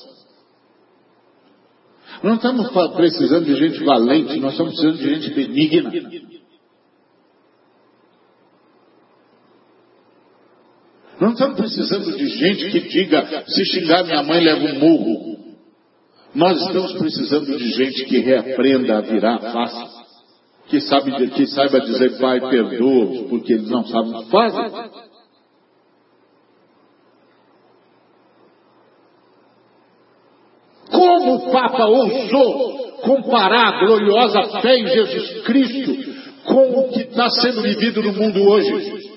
[2.23, 5.91] Não estamos precisando de gente valente, nós estamos precisando de gente benigna.
[11.21, 15.55] Não estamos precisando de gente que diga, se xingar minha mãe, leva um murro.
[16.33, 19.92] Nós estamos precisando de gente que reaprenda a virar a face.
[20.73, 24.71] Que, sabe, que saiba dizer, pai, perdoa porque eles não sabem o que fazem.
[30.89, 35.93] Como o Papa ousou comparar a gloriosa fé em Jesus Cristo
[36.45, 39.13] com o que está sendo vivido no mundo hoje?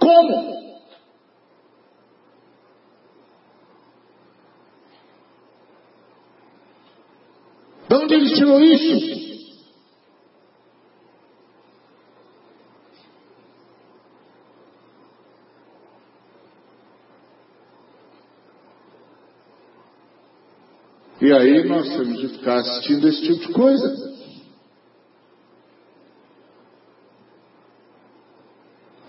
[0.00, 0.58] Como?
[7.88, 9.28] De onde ele isso?
[21.20, 24.08] E aí nós temos de ficar assistindo esse tipo de coisa.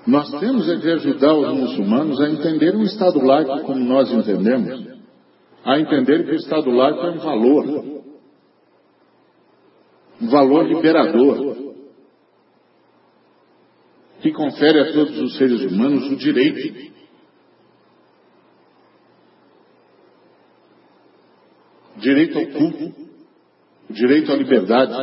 [0.08, 4.88] Nós temos é de ajudar os muçulmanos a entender o Estado laico como nós entendemos,
[5.64, 7.66] a entender que o Estado laico é um valor,
[10.30, 11.58] valor liberador,
[14.22, 16.90] que confere a todos os seres humanos o direito
[22.00, 23.10] direito ao culto,
[23.90, 24.94] o direito à liberdade,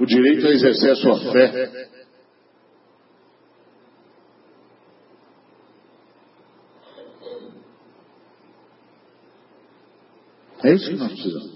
[0.00, 1.90] o direito a exercer a sua fé.
[10.64, 11.53] É isso que nós precisamos.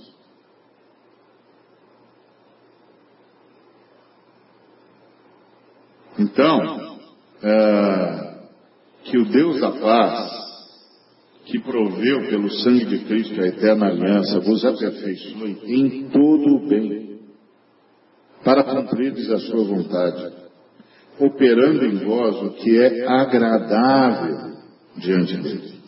[6.18, 6.98] Então,
[7.42, 8.38] é,
[9.04, 10.30] que o Deus da paz,
[11.46, 17.20] que proveu pelo sangue de Cristo a eterna aliança, vos aperfeiçoe em todo o bem,
[18.44, 20.34] para cumprirdes a sua vontade,
[21.20, 24.58] operando em vós o que é agradável
[24.96, 25.78] diante dele.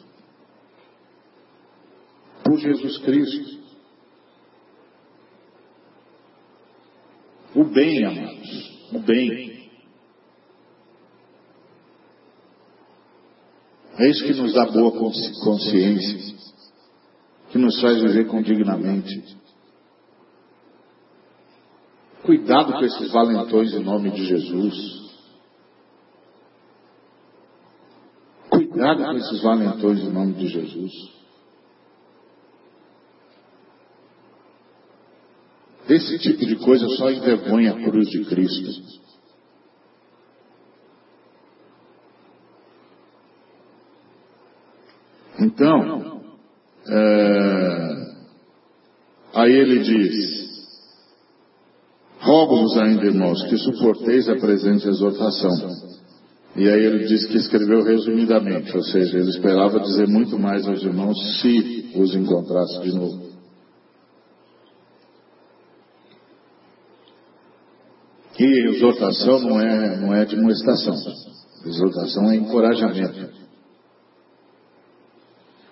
[2.44, 3.60] Por Jesus Cristo.
[7.54, 9.49] O bem, amados, o bem.
[14.00, 16.34] É isso que nos dá boa consciência,
[17.50, 19.36] que nos faz viver com dignamente.
[22.22, 25.00] Cuidado com esses valentões em nome de Jesus.
[28.48, 30.92] Cuidado com esses valentões em nome de Jesus.
[35.90, 39.09] Esse tipo de coisa só envergonha a cruz de Cristo.
[45.40, 46.20] Então,
[46.86, 48.12] é,
[49.34, 50.66] aí ele diz,
[52.20, 55.90] rogo-vos ainda, irmãos, que suporteis a presente exortação.
[56.56, 60.82] E aí ele diz que escreveu resumidamente, ou seja, ele esperava dizer muito mais aos
[60.82, 63.30] irmãos se os encontrasse de novo.
[68.38, 70.94] E exortação não é, não é admoestação.
[71.66, 73.28] Exortação é encorajamento.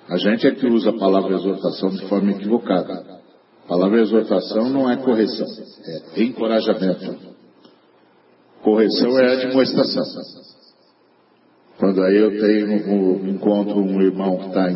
[0.09, 3.19] A gente é que usa a palavra exortação de forma equivocada.
[3.65, 5.47] A palavra exortação não é correção,
[6.15, 7.15] é encorajamento.
[8.63, 10.05] Correção é admoestação.
[11.79, 14.67] Quando aí eu tenho, encontro um irmão que está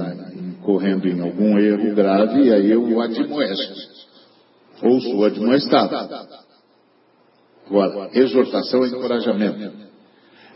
[0.63, 3.75] correndo em algum erro grave, e aí eu o admoesto.
[4.83, 5.97] Ou sou admoestado.
[7.67, 9.73] Agora, exortação é encorajamento.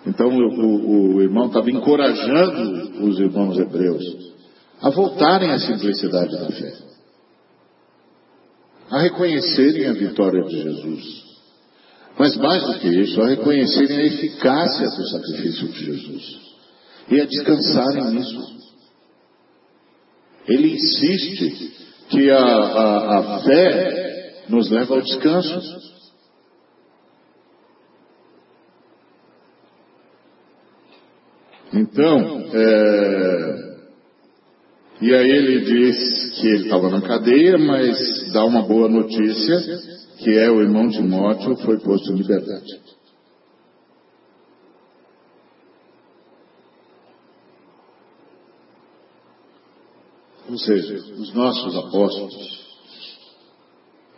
[0.07, 4.36] Então o, o, o irmão estava encorajando os irmãos hebreus
[4.81, 6.73] a voltarem à simplicidade da fé,
[8.91, 11.27] a reconhecerem a vitória de Jesus.
[12.19, 16.47] Mas mais do que isso, a reconhecerem a eficácia do sacrifício de Jesus
[17.11, 18.57] e a descansarem nisso.
[20.49, 21.73] Ele insiste
[22.09, 25.97] que a, a, a fé nos leva ao descanso.
[31.73, 33.56] Então, é,
[35.01, 39.59] e aí ele diz que ele estava na cadeia, mas dá uma boa notícia,
[40.19, 42.81] que é o irmão Timóteo foi posto em liberdade.
[50.49, 52.67] Ou seja, os nossos apóstolos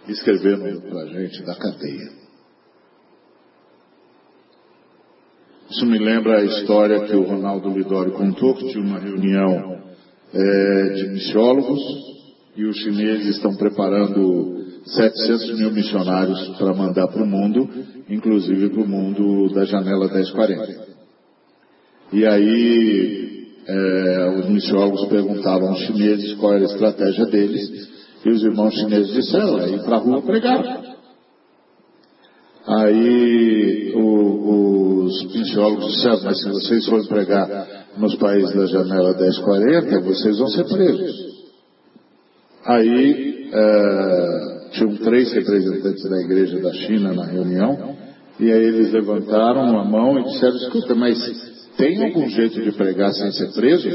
[0.06, 2.12] escreveram para a gente da cadeia.
[5.70, 9.87] Isso me lembra a história que o Ronaldo Lidório contou, que tinha uma reunião
[10.32, 11.80] é, de missiólogos
[12.56, 17.68] e os chineses estão preparando 700 mil missionários para mandar para o mundo,
[18.08, 20.88] inclusive para o mundo da janela 1040.
[22.12, 27.88] E aí é, os missiólogos perguntavam aos chineses qual era a estratégia deles,
[28.24, 30.88] e os irmãos chineses disseram, é ir para a rua pregar.
[32.66, 40.00] Aí o, os missiólogos disseram, mas se vocês forem pregar nos países da janela 1040,
[40.00, 41.28] vocês vão ser presos.
[42.64, 47.96] Aí é, tinham três representantes da igreja da China na reunião,
[48.38, 51.18] e aí eles levantaram a mão e disseram, escuta, mas
[51.76, 53.88] tem algum jeito de pregar sem ser preso?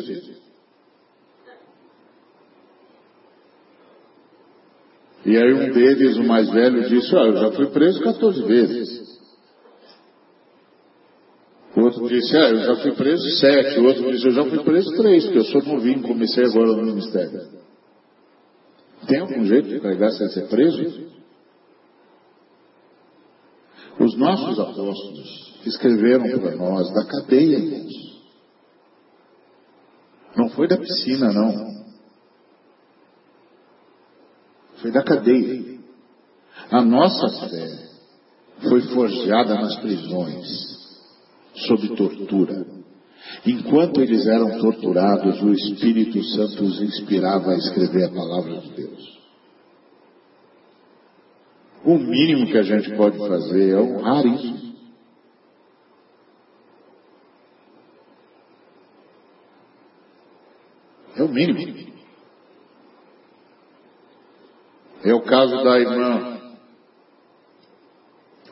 [5.26, 9.13] E aí um deles, o mais velho, disse, ah, eu já fui preso 14 vezes.
[11.76, 13.80] O outro disse, ah, eu já fui preso sete.
[13.80, 16.84] O outro disse, eu já fui preso três, porque eu sou novinho, comecei agora no
[16.84, 17.64] ministério.
[19.08, 21.12] Tem algum jeito de pregar sem ser preso?
[24.00, 28.14] Os nossos apóstolos escreveram para nós da cadeia, irmãos.
[30.36, 31.84] Não foi da piscina, não.
[34.78, 35.80] Foi da cadeia.
[36.72, 37.90] A nossa fé
[38.62, 40.73] foi forjada nas prisões
[41.56, 42.66] sob tortura.
[43.46, 49.20] Enquanto eles eram torturados, o Espírito Santo os inspirava a escrever a palavra de Deus.
[51.86, 54.74] O mínimo que a gente pode fazer é honrar isso.
[61.16, 61.92] É o mínimo.
[65.04, 66.33] É o caso da irmã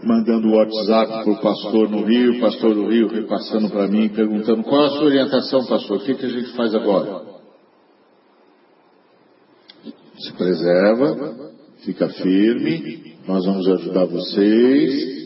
[0.03, 4.63] mandando o WhatsApp para o pastor no Rio, pastor do Rio repassando para mim, perguntando
[4.63, 7.21] qual a sua orientação, pastor, o que, que a gente faz agora?
[10.19, 11.51] Se preserva,
[11.83, 15.21] fica firme, nós vamos ajudar vocês,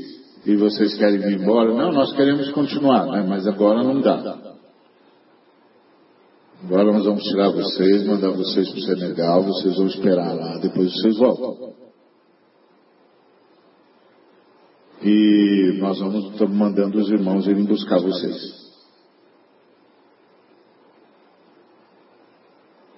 [0.46, 1.74] e vocês querem ir embora?
[1.74, 3.26] Não, nós queremos continuar, né?
[3.28, 4.56] mas agora não dá.
[6.64, 10.92] Agora nós vamos tirar vocês, mandar vocês para o Senegal, vocês vão esperar lá, depois
[10.94, 11.75] vocês voltam.
[15.08, 18.66] E nós vamos, estamos mandando os irmãos irem buscar vocês.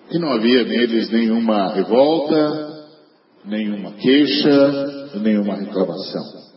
[0.10, 2.88] E não havia neles nenhuma revolta,
[3.44, 6.48] nenhuma queixa, nenhuma reclamação.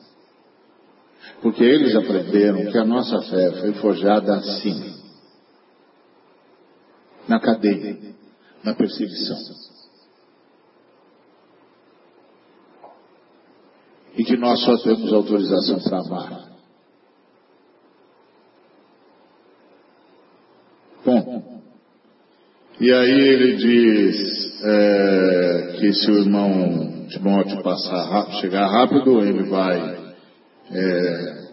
[1.43, 4.95] Porque eles aprenderam que a nossa fé foi forjada assim
[7.27, 7.99] na cadeia,
[8.63, 9.37] na perseguição.
[14.17, 16.51] E que nós só temos autorização para amar.
[21.05, 21.63] Bom,
[22.81, 29.79] e aí ele diz é, que se o irmão Timóteo passar chegar rápido, ele vai
[30.71, 31.49] é,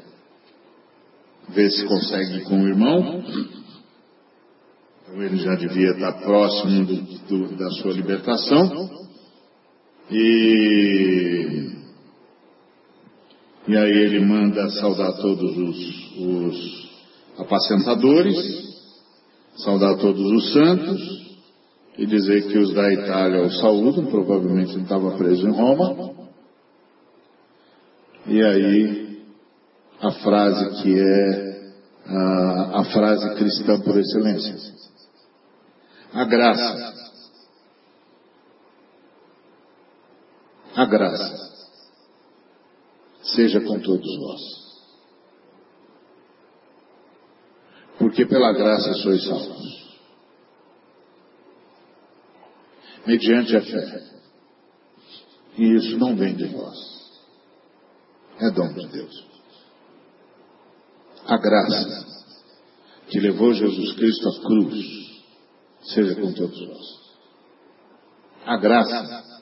[1.49, 3.23] ver se consegue com o irmão.
[5.01, 6.95] Então ele já devia estar próximo do,
[7.27, 8.89] do, da sua libertação.
[10.09, 11.76] E,
[13.67, 16.89] e aí ele manda saudar todos os, os
[17.37, 18.37] apacentadores,
[19.57, 21.27] saudar todos os santos
[21.97, 26.15] e dizer que os da Itália o saúdam, provavelmente ele estava preso em Roma.
[28.25, 29.19] E aí
[29.99, 31.57] a frase que é
[32.05, 34.77] a, a frase cristã por excelência
[36.13, 36.93] a graça.
[40.75, 41.46] A graça
[43.35, 44.41] seja com todos nós.
[47.99, 49.87] Porque pela graça sois salvos.
[53.05, 54.03] Mediante a fé.
[55.57, 56.77] E isso não vem de vós.
[58.39, 59.25] É dom de Deus.
[61.25, 62.05] A graça
[63.09, 64.85] que levou Jesus Cristo à cruz
[65.83, 67.07] seja com todos nós.
[68.45, 69.36] A graça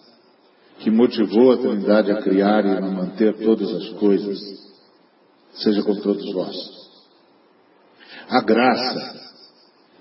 [0.86, 4.40] que motivou a Trindade a criar e a manter todas as coisas,
[5.56, 6.56] seja com todos vós.
[8.30, 9.32] A graça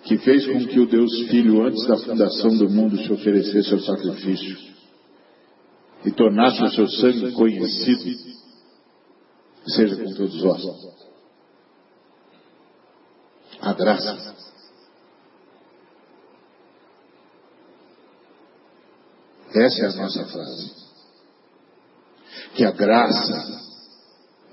[0.03, 3.81] que fez com que o Deus Filho, antes da fundação do mundo, se oferecesse ao
[3.81, 4.59] sacrifício
[6.05, 8.35] e tornasse o seu sangue conhecido,
[9.67, 10.63] seja com todos vós.
[13.59, 14.35] A graça
[19.55, 20.73] Essa é a nossa frase.
[22.57, 23.63] Que a graça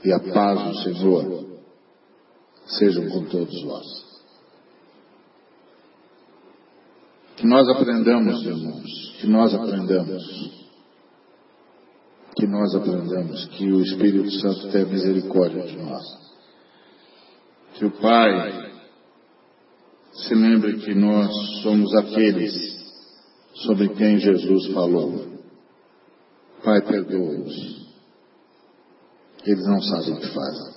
[0.04, 1.60] e a paz do Senhor
[2.68, 3.86] sejam com todos vós.
[7.36, 10.52] Que nós aprendamos, irmãos, que nós aprendamos,
[12.36, 16.04] que nós aprendamos que o Espírito Santo tem misericórdia de nós.
[17.74, 18.72] Que o Pai
[20.14, 21.32] se lembre que nós
[21.64, 22.81] somos aqueles
[23.66, 25.28] sobre quem Jesus falou.
[26.64, 27.82] Pai, perdoa-os.
[29.46, 30.74] Eles não sabem o que fazem.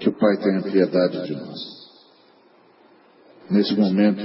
[0.00, 1.80] Que o Pai tenha piedade de nós.
[3.50, 4.22] Nesse momento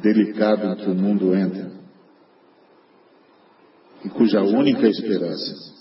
[0.00, 1.72] delicado em que o mundo entra,
[4.04, 5.72] e cuja única esperança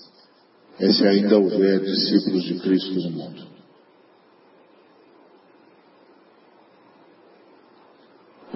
[0.79, 3.50] é se ainda houver discípulos de Cristo no mundo.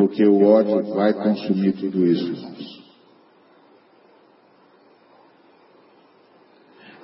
[0.05, 2.31] Porque o ódio vai consumir tudo isso.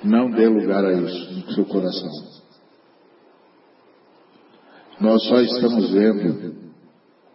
[0.04, 2.12] Não dê lugar a isso no seu coração.
[5.00, 6.74] Nós só estamos vendo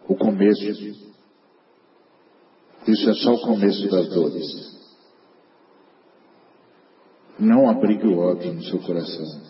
[0.07, 0.63] o começo.
[2.87, 4.77] Isso é só o começo das dores.
[7.37, 9.41] Não abrigue o ódio no seu coração.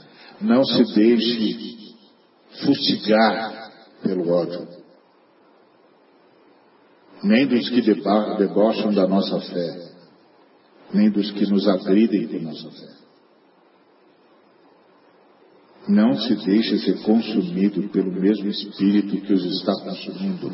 [0.41, 1.95] Não se deixe
[2.65, 4.76] fustigar pelo ódio
[7.23, 9.91] nem dos que debocham da nossa fé,
[10.93, 12.97] nem dos que nos agridem com nossa fé.
[15.87, 20.53] Não se deixe ser consumido pelo mesmo espírito que os está consumindo.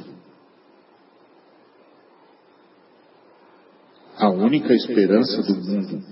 [4.15, 6.03] A única esperança do mundo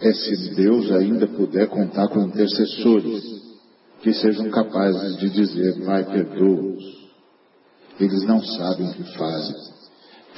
[0.00, 3.38] é se Deus ainda puder contar com intercessores
[4.02, 7.08] que sejam capazes de dizer, Pai, perdoa-os.
[7.98, 9.77] Eles não sabem o que fazem.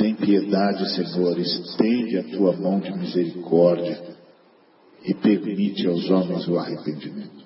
[0.01, 4.16] Tem piedade, Senhor, estende a tua mão de misericórdia
[5.05, 7.44] e permite aos homens o arrependimento.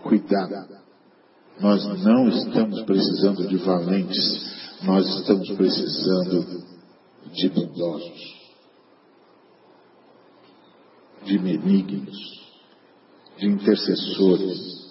[0.00, 0.78] Cuidado.
[1.58, 6.64] Nós não estamos precisando de valentes, nós estamos precisando
[7.32, 8.34] de bondosos,
[11.24, 12.16] de benignos,
[13.38, 14.84] de intercessores,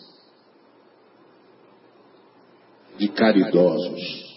[2.98, 4.33] de caridosos.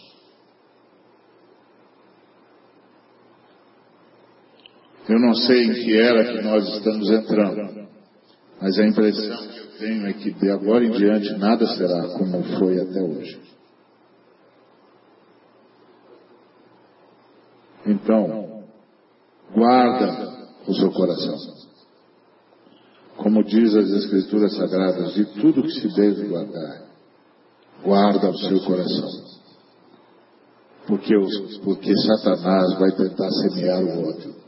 [5.09, 7.89] Eu não sei em que era que nós estamos entrando,
[8.61, 12.43] mas a impressão que eu tenho é que de agora em diante nada será como
[12.59, 13.41] foi até hoje.
[17.87, 18.65] Então,
[19.55, 21.37] guarda o seu coração.
[23.17, 26.83] Como diz as Escrituras Sagradas, de tudo que se deve guardar,
[27.83, 29.09] guarda o seu coração.
[30.89, 31.15] Porque,
[31.63, 34.46] porque Satanás vai tentar semear o ódio.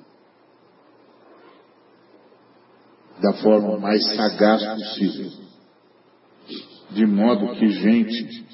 [3.21, 5.31] Da forma mais sagaz possível.
[6.91, 8.49] De modo que gente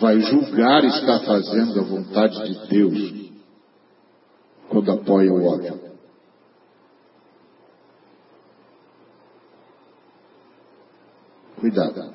[0.00, 3.30] vai julgar estar fazendo a vontade de Deus
[4.68, 5.88] quando apoia o ódio.
[11.60, 12.14] Cuidado,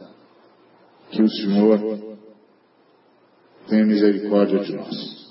[1.11, 2.17] que o Senhor
[3.67, 5.22] tenha misericórdia de nós.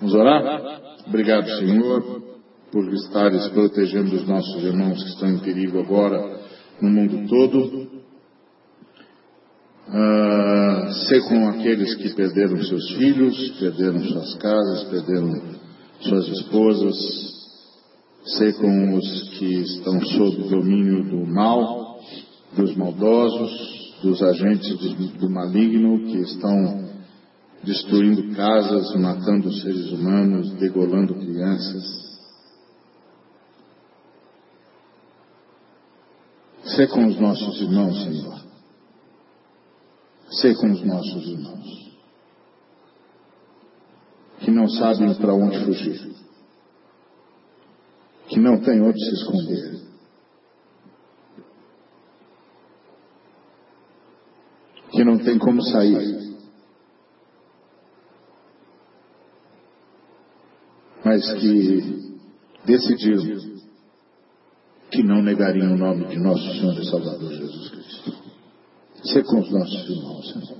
[0.00, 0.80] Vamos orar?
[1.08, 2.22] Obrigado, Senhor,
[2.70, 6.38] por estares protegendo os nossos irmãos que estão em perigo agora
[6.80, 7.98] no mundo todo.
[9.88, 15.58] Uh, ser com aqueles que perderam seus filhos, perderam suas casas, perderam
[16.00, 16.96] suas esposas,
[18.36, 21.98] ser com os que estão sob domínio do mal,
[22.54, 26.87] dos maldosos, dos agentes do, do maligno que estão
[27.62, 32.08] destruindo casas, matando seres humanos, degolando crianças.
[36.64, 38.48] Ser com os nossos irmãos, Senhor
[40.30, 41.90] ser com os nossos irmãos,
[44.40, 46.14] que não sabem para onde fugir,
[48.28, 49.88] que não têm onde se esconder.
[54.90, 56.27] Que não tem como sair.
[61.18, 62.14] Mas que
[62.64, 63.58] decidiram
[64.88, 68.14] que não negariam o nome de nosso Senhor e Salvador Jesus Cristo.
[69.02, 70.58] Ser com os nossos irmãos, Senhor.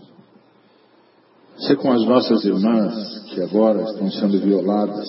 [1.58, 5.08] Ser com as nossas irmãs que agora estão sendo violadas,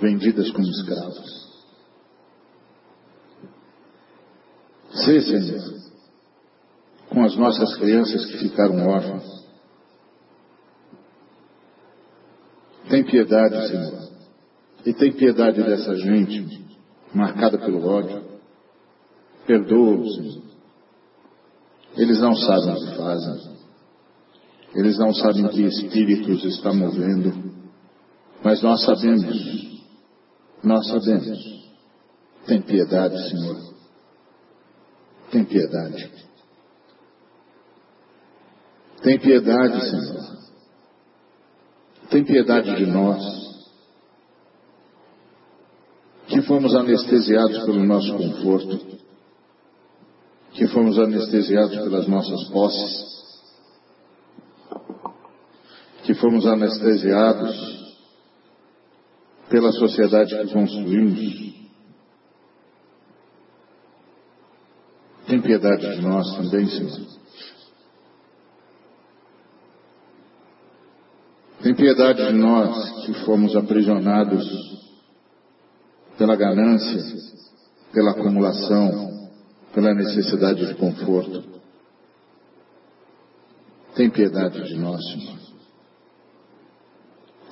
[0.00, 1.48] vendidas como escravos.
[4.90, 5.74] Ser, Senhor,
[7.10, 9.37] com as nossas crianças que ficaram órfãs.
[12.88, 14.08] Tem piedade, Senhor.
[14.86, 16.66] E tem piedade dessa gente
[17.14, 18.22] marcada pelo ódio.
[19.46, 20.42] Perdoa, Senhor.
[21.96, 23.58] Eles não sabem o que fazem.
[24.74, 27.54] Eles não sabem que espíritos está movendo.
[28.42, 29.80] Mas nós sabemos.
[30.62, 31.58] Nós sabemos.
[32.46, 33.74] Tem piedade, Senhor.
[35.30, 36.10] Tem piedade.
[39.02, 40.37] Tem piedade, Senhor.
[42.10, 43.48] Tem piedade de nós.
[46.28, 48.98] Que fomos anestesiados pelo nosso conforto
[50.58, 53.06] que fomos anestesiados pelas nossas posses,
[56.02, 57.78] que fomos anestesiados
[59.48, 61.48] pela sociedade que construímos.
[65.28, 67.06] Tem piedade de nós também, Senhor.
[71.78, 74.44] Piedade de nós que fomos aprisionados
[76.18, 77.00] pela ganância,
[77.92, 79.30] pela acumulação,
[79.72, 81.44] pela necessidade de conforto.
[83.94, 85.38] Tem piedade de nós, Senhor.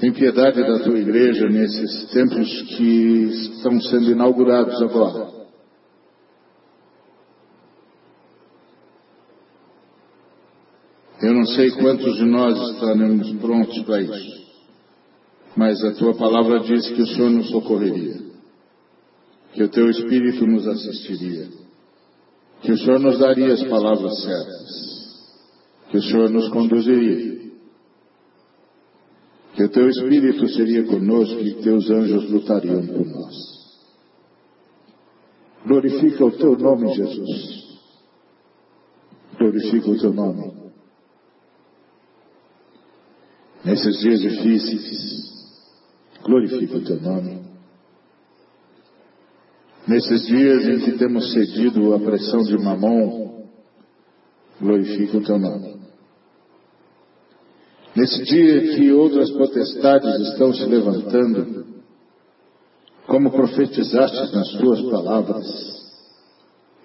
[0.00, 5.36] Tem piedade da tua igreja nesses tempos que estão sendo inaugurados agora.
[11.22, 14.46] Eu não sei quantos de nós estaremos prontos para isso.
[15.56, 18.16] Mas a tua palavra diz que o Senhor nos socorreria,
[19.54, 21.46] que o teu Espírito nos assistiria,
[22.62, 25.36] que o Senhor nos daria as palavras certas,
[25.88, 27.52] que o Senhor nos conduziria,
[29.54, 33.34] que o teu Espírito seria conosco e que teus anjos lutariam por nós.
[35.64, 37.78] Glorifica o teu nome, Jesus.
[39.38, 40.65] Glorifica o teu nome.
[43.66, 45.24] Nesses dias difíceis,
[46.22, 47.40] glorifica o teu nome.
[49.88, 53.48] Nesses dias em que temos cedido à pressão de mamão,
[54.60, 55.80] glorifica o teu nome.
[57.96, 61.66] Nesse dia que outras potestades estão se levantando,
[63.08, 65.44] como profetizaste nas tuas palavras,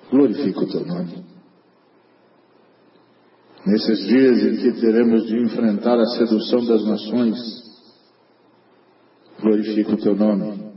[0.09, 1.30] glorifica o teu nome.
[3.65, 7.37] Nesses dias em que teremos de enfrentar a sedução das nações,
[9.39, 10.71] glorifica o teu nome.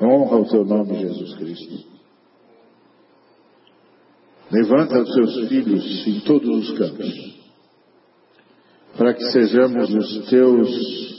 [0.00, 1.96] Honra o teu nome, Jesus Cristo.
[4.50, 7.36] Levanta os teus filhos em todos os campos,
[8.96, 11.16] para que sejamos os teus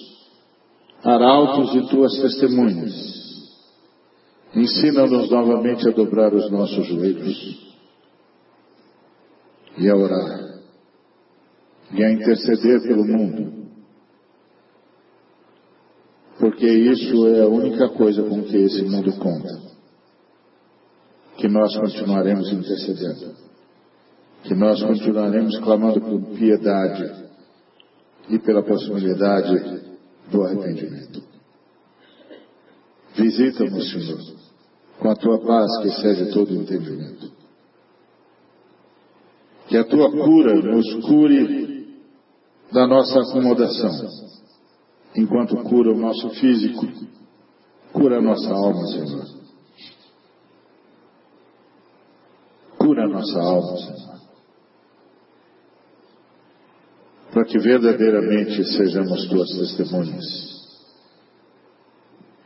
[1.04, 3.18] arautos e tuas testemunhas.
[4.56, 7.68] Ensina-nos novamente a dobrar os nossos joelhos
[9.78, 10.48] e a orar
[11.92, 13.68] e a interceder pelo mundo.
[16.40, 19.68] Porque isso é a única coisa com que esse mundo conta.
[21.38, 23.36] Que nós continuaremos intercedendo.
[24.44, 27.28] Que nós continuaremos clamando por piedade
[28.30, 29.82] e pela possibilidade
[30.30, 31.24] do arrependimento.
[33.16, 34.20] Visita-nos, Senhor,
[35.00, 37.37] com a tua paz que excede todo entendimento.
[39.68, 41.98] Que a tua cura nos cure
[42.72, 43.92] da nossa acomodação,
[45.16, 46.88] enquanto cura o nosso físico,
[47.92, 49.26] cura a nossa alma, Senhor.
[52.78, 54.08] Cura a nossa alma, Senhor.
[57.38, 60.26] para que verdadeiramente sejamos tuas testemunhas.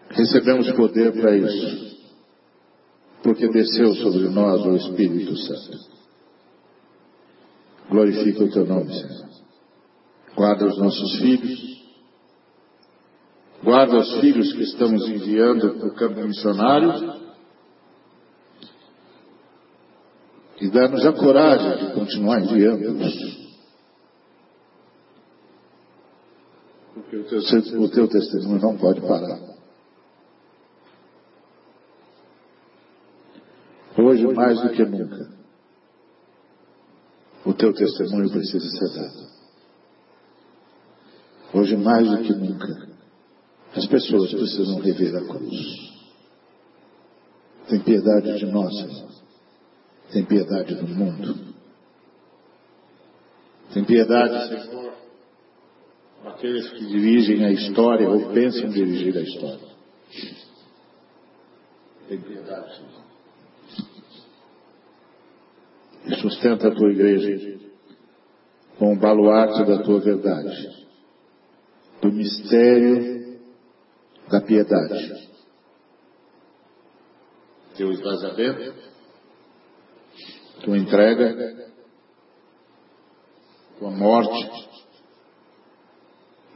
[0.09, 1.97] Recebemos poder para isso,
[3.23, 6.00] porque desceu sobre nós o Espírito Santo.
[7.91, 9.29] Glorifica o teu nome, Senhor.
[10.33, 11.83] Guarda os nossos filhos,
[13.61, 17.21] guarda os filhos que estamos enviando para o campo missionário
[20.61, 23.41] e dá-nos a coragem de continuar enviando-os
[26.93, 29.39] Porque o teu, o teu testemunho não pode parar.
[33.97, 35.40] Hoje, mais do que nunca,
[37.61, 39.29] teu testemunho precisa ser dado.
[41.53, 42.89] Hoje, mais do que nunca,
[43.75, 45.91] as pessoas precisam rever a cruz.
[47.69, 48.73] Tem piedade de nós.
[50.11, 51.53] Tem piedade do mundo.
[53.73, 54.93] Tem piedade, Senhor,
[56.25, 59.71] aqueles que dirigem a história ou pensam dirigir a história.
[62.09, 63.01] Tem piedade, Senhor.
[66.05, 67.50] E sustenta a tua igreja
[68.81, 70.87] com o baluarte da tua verdade,
[72.01, 73.39] do mistério
[74.27, 75.29] da piedade.
[77.77, 78.73] Teu esvaziamento,
[80.63, 81.71] tua entrega,
[83.77, 84.67] tua morte,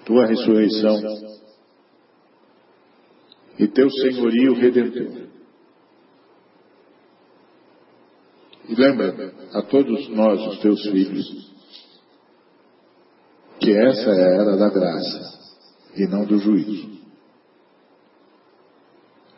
[0.03, 0.99] tua ressurreição
[3.59, 5.27] e teu senhorio redentor.
[8.67, 11.54] E lembra a todos nós, os teus filhos,
[13.65, 15.39] que essa é a era da graça
[15.95, 16.87] e não do juízo.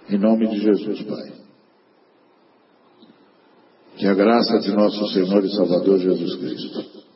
[0.09, 1.33] Em nome de Jesus, Pai.
[3.95, 7.07] Que a graça de nosso Senhor e Salvador Jesus Cristo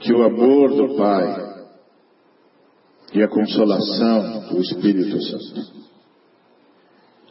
[0.00, 1.66] que o amor do Pai
[3.12, 5.86] e a consolação do Espírito Santo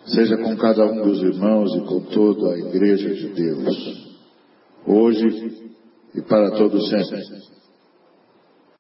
[0.08, 4.12] seja com cada um dos irmãos e com toda a Igreja de Deus,
[4.86, 5.66] hoje
[6.16, 7.22] e para todo sempre.